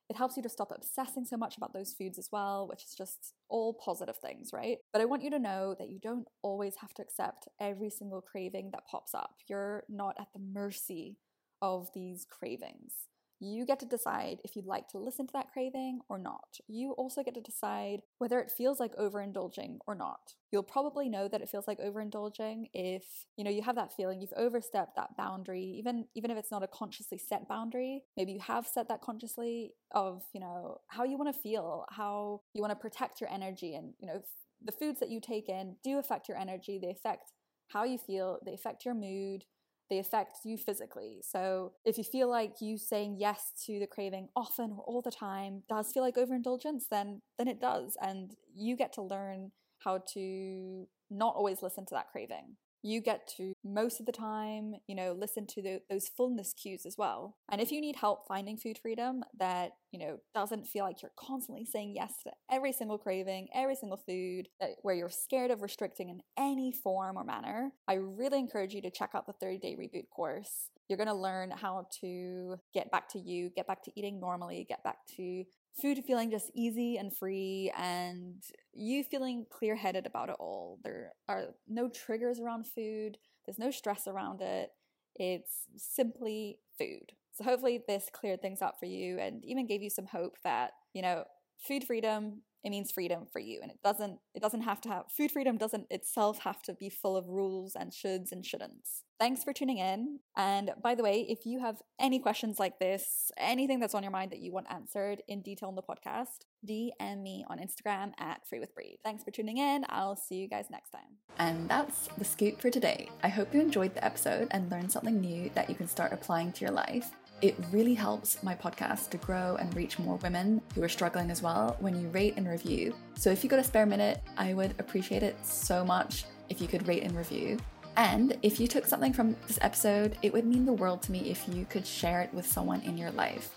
It 0.09 0.17
helps 0.17 0.39
you 0.39 0.43
to 0.43 0.49
stop 0.49 0.73
obsessing 0.75 1.27
so 1.27 1.37
much 1.37 1.59
about 1.59 1.75
those 1.75 1.93
foods 1.93 2.19
as 2.19 2.31
well, 2.33 2.67
which 2.67 2.83
is 2.85 2.95
just 2.97 3.35
all 3.51 3.75
positive 3.75 4.17
things, 4.17 4.51
right? 4.55 4.79
But 4.91 5.03
I 5.03 5.05
want 5.05 5.23
you 5.23 5.31
to 5.31 5.39
know 5.39 5.77
that 5.79 5.91
you 5.91 5.99
don't 6.03 6.27
always 6.43 6.77
have 6.81 6.95
to 6.95 7.03
accept 7.03 7.47
every 7.61 7.91
single 7.91 8.23
craving 8.23 8.71
that 8.73 8.87
pops 8.91 9.15
up. 9.15 9.35
You're 9.49 9.85
not 9.89 10.17
at 10.19 10.29
the 10.33 10.41
mercy 10.41 11.19
of 11.61 11.91
these 11.95 12.27
cravings. 12.29 12.93
You 13.41 13.65
get 13.65 13.79
to 13.81 13.87
decide 13.87 14.39
if 14.45 14.57
you'd 14.57 14.67
like 14.67 14.89
to 14.89 14.99
listen 14.99 15.27
to 15.27 15.33
that 15.35 15.53
craving 15.53 16.01
or 16.09 16.19
not. 16.19 16.59
You 16.67 16.93
also 16.93 17.23
get 17.23 17.35
to 17.35 17.41
decide 17.41 18.03
whether 18.19 18.41
it 18.41 18.51
feels 18.51 18.81
like 18.81 18.97
overindulging 18.97 19.79
or 19.87 19.95
not. 19.95 20.35
You'll 20.51 20.63
probably 20.63 21.09
know 21.09 21.29
that 21.29 21.41
it 21.41 21.49
feels 21.49 21.69
like 21.69 21.79
overindulging 21.79 22.71
if, 22.73 23.05
you 23.37 23.45
know, 23.45 23.51
you 23.51 23.63
have 23.63 23.77
that 23.77 23.93
feeling 23.93 24.21
you've 24.21 24.33
overstepped 24.37 24.97
that 24.97 25.17
boundary, 25.17 25.63
even 25.79 26.07
even 26.15 26.31
if 26.31 26.39
it's 26.39 26.51
not 26.51 26.63
a 26.63 26.69
consciously 26.69 27.19
set 27.19 27.49
boundary. 27.49 28.03
Maybe 28.17 28.33
you 28.33 28.41
have 28.41 28.67
set 28.67 28.89
that 28.89 29.03
consciously 29.03 29.75
of, 29.93 30.23
you 30.33 30.41
know, 30.41 30.79
how 30.89 31.05
you 31.05 31.17
want 31.17 31.33
to 31.35 31.41
feel, 31.41 31.85
how 31.91 32.41
you 32.55 32.63
want 32.63 32.73
to 32.73 32.77
protect 32.77 33.21
your 33.21 33.31
energy 33.31 33.75
and, 33.75 33.93
you 34.01 34.07
know, 34.07 34.23
the 34.65 34.73
foods 34.73 34.99
that 35.01 35.11
you 35.11 35.21
take 35.21 35.49
in 35.49 35.77
do 35.85 35.99
affect 35.99 36.29
your 36.29 36.37
energy, 36.37 36.79
they 36.83 36.91
affect 36.91 37.33
how 37.69 37.85
you 37.85 37.99
feel, 37.99 38.39
they 38.45 38.55
affect 38.55 38.85
your 38.85 38.95
mood, 38.95 39.45
they 39.91 39.99
affect 39.99 40.39
you 40.45 40.57
physically. 40.59 41.21
So 41.23 41.73
if 41.85 41.99
you 41.99 42.05
feel 42.05 42.29
like 42.29 42.61
you 42.61 42.79
saying 42.79 43.17
yes 43.19 43.53
to 43.67 43.79
the 43.79 43.87
craving 43.87 44.29
often 44.37 44.73
or 44.73 44.85
all 44.85 45.03
the 45.03 45.11
time 45.11 45.63
does 45.69 45.93
feel 45.93 46.03
like 46.03 46.19
overindulgence, 46.19 46.87
then 46.91 47.23
then 47.39 47.49
it 47.49 47.61
does. 47.61 47.97
And 48.01 48.35
you 48.55 48.77
get 48.77 48.93
to 48.95 49.03
learn 49.03 49.53
how 49.79 50.03
to 50.15 50.87
not 51.11 51.35
always 51.35 51.63
listen 51.63 51.87
to 51.87 51.95
that 51.95 52.11
craving 52.11 52.57
you 52.83 53.01
get 53.01 53.29
to 53.37 53.53
most 53.65 54.01
of 54.01 54.07
the 54.07 54.13
time, 54.13 54.75
you 54.87 54.95
know, 54.95 55.13
listen 55.13 55.47
to 55.47 55.63
the, 55.63 55.81
those 55.91 56.09
fullness 56.09 56.53
cues 56.53 56.87
as 56.87 56.97
well. 56.97 57.37
And 57.51 57.61
if 57.61 57.73
you 57.73 57.81
need 57.81 57.97
help 57.97 58.27
finding 58.27 58.57
food 58.57 58.79
freedom 58.79 59.25
that, 59.39 59.73
you 59.91 59.99
know, 59.99 60.19
doesn't 60.35 60.67
feel 60.67 60.85
like 60.85 61.03
you're 61.03 61.13
constantly 61.19 61.65
saying 61.65 61.95
yes 61.95 62.15
to 62.25 62.31
every 62.51 62.73
single 62.73 62.99
craving, 62.99 63.49
every 63.55 63.75
single 63.75 63.99
food, 63.99 64.49
that, 64.61 64.71
where 64.83 64.95
you're 64.95 65.11
scared 65.11 65.51
of 65.51 65.63
restricting 65.63 66.09
in 66.09 66.21
any 66.39 66.73
form 66.73 67.17
or 67.17 67.25
manner, 67.25 67.73
I 67.89 67.95
really 67.95 68.39
encourage 68.39 68.75
you 68.75 68.83
to 68.83 68.91
check 68.91 69.11
out 69.15 69.27
the 69.27 69.33
30 69.33 69.59
day 69.59 69.77
reboot 69.77 70.09
course. 70.15 70.71
You're 70.89 70.99
going 70.99 71.09
to 71.09 71.15
learn 71.15 71.51
how 71.51 71.87
to 72.01 72.57
get 72.73 72.91
back 72.91 73.09
to 73.11 73.19
you, 73.19 73.51
get 73.51 73.67
back 73.67 73.83
to 73.85 73.93
eating 73.95 74.21
normally, 74.21 74.65
get 74.69 74.83
back 74.85 74.99
to 75.17 75.45
food 75.81 76.03
feeling 76.07 76.31
just 76.31 76.51
easy 76.55 76.97
and 76.97 77.17
free 77.17 77.73
and 77.77 78.43
you 78.73 79.05
feeling 79.05 79.47
clear 79.51 79.77
headed 79.77 80.07
about 80.07 80.29
it 80.29 80.37
all. 80.39 80.79
There 80.83 81.13
are 81.29 81.47
no 81.69 81.89
triggers 81.89 82.41
around 82.41 82.67
food, 82.67 83.19
there's 83.47 83.59
no 83.59 83.71
stress 83.71 84.07
around 84.07 84.41
it. 84.41 84.71
It's 85.17 85.65
simply 85.77 86.59
food. 86.79 87.13
So 87.33 87.45
hopefully 87.45 87.83
this 87.87 88.09
cleared 88.13 88.43
things 88.43 88.63
up 88.63 88.77
for 88.79 88.87
you 88.87 89.19
and 89.19 89.45
even 89.45 89.67
gave 89.67 89.83
you 89.83 89.91
some 89.91 90.07
hope 90.07 90.37
that, 90.45 90.73
you 90.93 91.03
know, 91.03 91.25
food 91.67 91.85
freedom 91.85 92.43
it 92.65 92.71
means 92.71 92.91
freedom 92.91 93.27
for 93.31 93.39
you 93.39 93.61
and 93.63 93.71
it 93.71 93.79
doesn't 93.83 94.19
it 94.35 94.43
doesn't 94.43 94.63
have 94.63 94.81
to 94.81 94.89
have 94.89 95.05
food 95.11 95.31
freedom 95.31 95.57
doesn't 95.57 95.87
itself 95.91 96.41
have 96.41 96.63
to 96.63 96.75
be 96.75 96.89
full 96.89 97.17
of 97.17 97.29
rules 97.29 97.75
and 97.75 97.93
shoulds 97.93 98.33
and 98.33 98.45
shouldn'ts. 98.45 99.03
Thanks 99.19 99.43
for 99.43 99.53
tuning 99.53 99.79
in 99.79 100.21
and 100.37 100.71
by 100.83 100.95
the 100.95 101.03
way 101.03 101.27
if 101.29 101.47
you 101.47 101.61
have 101.61 101.83
any 102.01 102.19
questions 102.19 102.59
like 102.59 102.79
this 102.79 103.31
anything 103.37 103.81
that's 103.81 103.95
on 103.95 104.03
your 104.03 104.13
mind 104.13 104.31
that 104.33 104.41
you 104.41 104.53
want 104.53 104.67
answered 104.71 105.23
in 105.29 105.43
detail 105.43 105.69
in 105.69 105.75
the 105.75 105.83
podcast 105.83 106.45
dm 106.67 107.23
me 107.23 107.45
on 107.49 107.59
instagram 107.59 108.13
at 108.19 108.47
free 108.47 108.61
with 108.61 108.75
bree. 108.75 108.99
Thanks 109.05 109.25
for 109.25 109.31
tuning 109.31 109.59
in 109.59 109.85
i'll 109.89 110.17
see 110.17 110.37
you 110.37 110.49
guys 110.49 110.67
next 110.71 110.91
time. 110.91 111.19
And 111.39 111.69
that's 111.69 112.09
the 112.19 112.25
scoop 112.25 112.61
for 112.61 112.71
today. 112.71 113.11
I 113.23 113.29
hope 113.29 113.55
you 113.55 113.61
enjoyed 113.61 113.95
the 113.95 114.05
episode 114.05 114.49
and 114.51 114.71
learned 114.71 114.91
something 114.91 115.21
new 115.21 115.51
that 115.55 115.69
you 115.69 115.77
can 115.77 115.89
start 115.89 116.13
applying 116.13 116.53
to 116.53 116.65
your 116.65 116.73
life 116.73 117.13
it 117.41 117.57
really 117.71 117.95
helps 117.95 118.43
my 118.43 118.55
podcast 118.55 119.11
to 119.11 119.17
grow 119.19 119.57
and 119.57 119.75
reach 119.75 119.99
more 119.99 120.17
women 120.17 120.61
who 120.75 120.83
are 120.83 120.89
struggling 120.89 121.31
as 121.31 121.43
well 121.43 121.77
when 121.81 122.01
you 122.01 122.09
rate 122.09 122.35
and 122.37 122.49
review. 122.49 122.95
So 123.15 123.31
if 123.31 123.45
you 123.45 123.51
got 123.51 123.59
a 123.59 123.65
spare 123.65 123.87
minute, 123.87 124.23
I 124.37 124.55
would 124.55 124.75
appreciate 124.79 125.23
it 125.23 125.37
so 125.45 125.85
much 125.85 126.25
if 126.49 126.61
you 126.61 126.67
could 126.67 126.87
rate 126.89 127.03
and 127.03 127.17
review. 127.17 127.59
And 127.97 128.37
if 128.43 128.61
you 128.61 128.69
took 128.69 128.87
something 128.87 129.13
from 129.13 129.37
this 129.47 129.59
episode, 129.61 130.17
it 130.23 130.33
would 130.33 130.47
mean 130.47 130.65
the 130.65 130.73
world 130.73 131.03
to 131.03 131.13
me 131.13 131.31
if 131.31 131.49
you 131.49 131.65
could 131.65 131.87
share 131.87 132.21
it 132.21 132.33
with 132.33 132.47
someone 132.47 132.81
in 132.83 132.97
your 132.97 133.11
life 133.13 133.51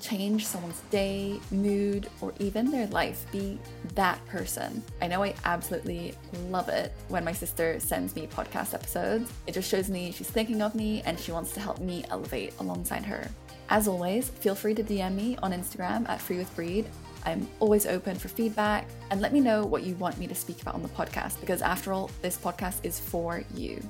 change 0.00 0.46
someone's 0.46 0.80
day, 0.90 1.40
mood, 1.50 2.08
or 2.20 2.32
even 2.38 2.70
their 2.70 2.86
life. 2.88 3.26
Be 3.32 3.58
that 3.94 4.24
person. 4.26 4.82
I 5.00 5.08
know 5.08 5.22
I 5.22 5.34
absolutely 5.44 6.14
love 6.48 6.68
it 6.68 6.92
when 7.08 7.24
my 7.24 7.32
sister 7.32 7.80
sends 7.80 8.14
me 8.14 8.26
podcast 8.26 8.74
episodes. 8.74 9.32
It 9.46 9.52
just 9.52 9.70
shows 9.70 9.88
me 9.88 10.12
she's 10.12 10.30
thinking 10.30 10.62
of 10.62 10.74
me 10.74 11.02
and 11.04 11.18
she 11.18 11.32
wants 11.32 11.52
to 11.52 11.60
help 11.60 11.80
me 11.80 12.04
elevate 12.10 12.54
alongside 12.60 13.04
her. 13.04 13.28
As 13.68 13.88
always, 13.88 14.28
feel 14.28 14.54
free 14.54 14.74
to 14.74 14.84
DM 14.84 15.14
me 15.14 15.36
on 15.42 15.52
Instagram 15.52 16.08
at 16.08 16.20
Free 16.20 16.38
with 16.38 16.54
Bree. 16.54 16.84
I'm 17.24 17.48
always 17.58 17.86
open 17.86 18.16
for 18.16 18.28
feedback 18.28 18.86
and 19.10 19.20
let 19.20 19.32
me 19.32 19.40
know 19.40 19.66
what 19.66 19.82
you 19.82 19.96
want 19.96 20.16
me 20.18 20.28
to 20.28 20.34
speak 20.34 20.62
about 20.62 20.76
on 20.76 20.82
the 20.82 20.88
podcast 20.88 21.40
because, 21.40 21.60
after 21.60 21.92
all, 21.92 22.08
this 22.22 22.36
podcast 22.36 22.84
is 22.84 23.00
for 23.00 23.42
you. 23.54 23.82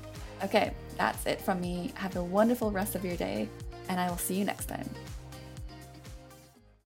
Okay, 0.42 0.72
that's 0.96 1.26
it 1.26 1.40
from 1.40 1.60
me. 1.60 1.92
Have 1.94 2.16
a 2.16 2.22
wonderful 2.22 2.70
rest 2.70 2.94
of 2.94 3.04
your 3.04 3.16
day, 3.16 3.48
and 3.90 4.00
I 4.00 4.08
will 4.08 4.16
see 4.16 4.34
you 4.34 4.44
next 4.44 4.66
time. 4.66 4.88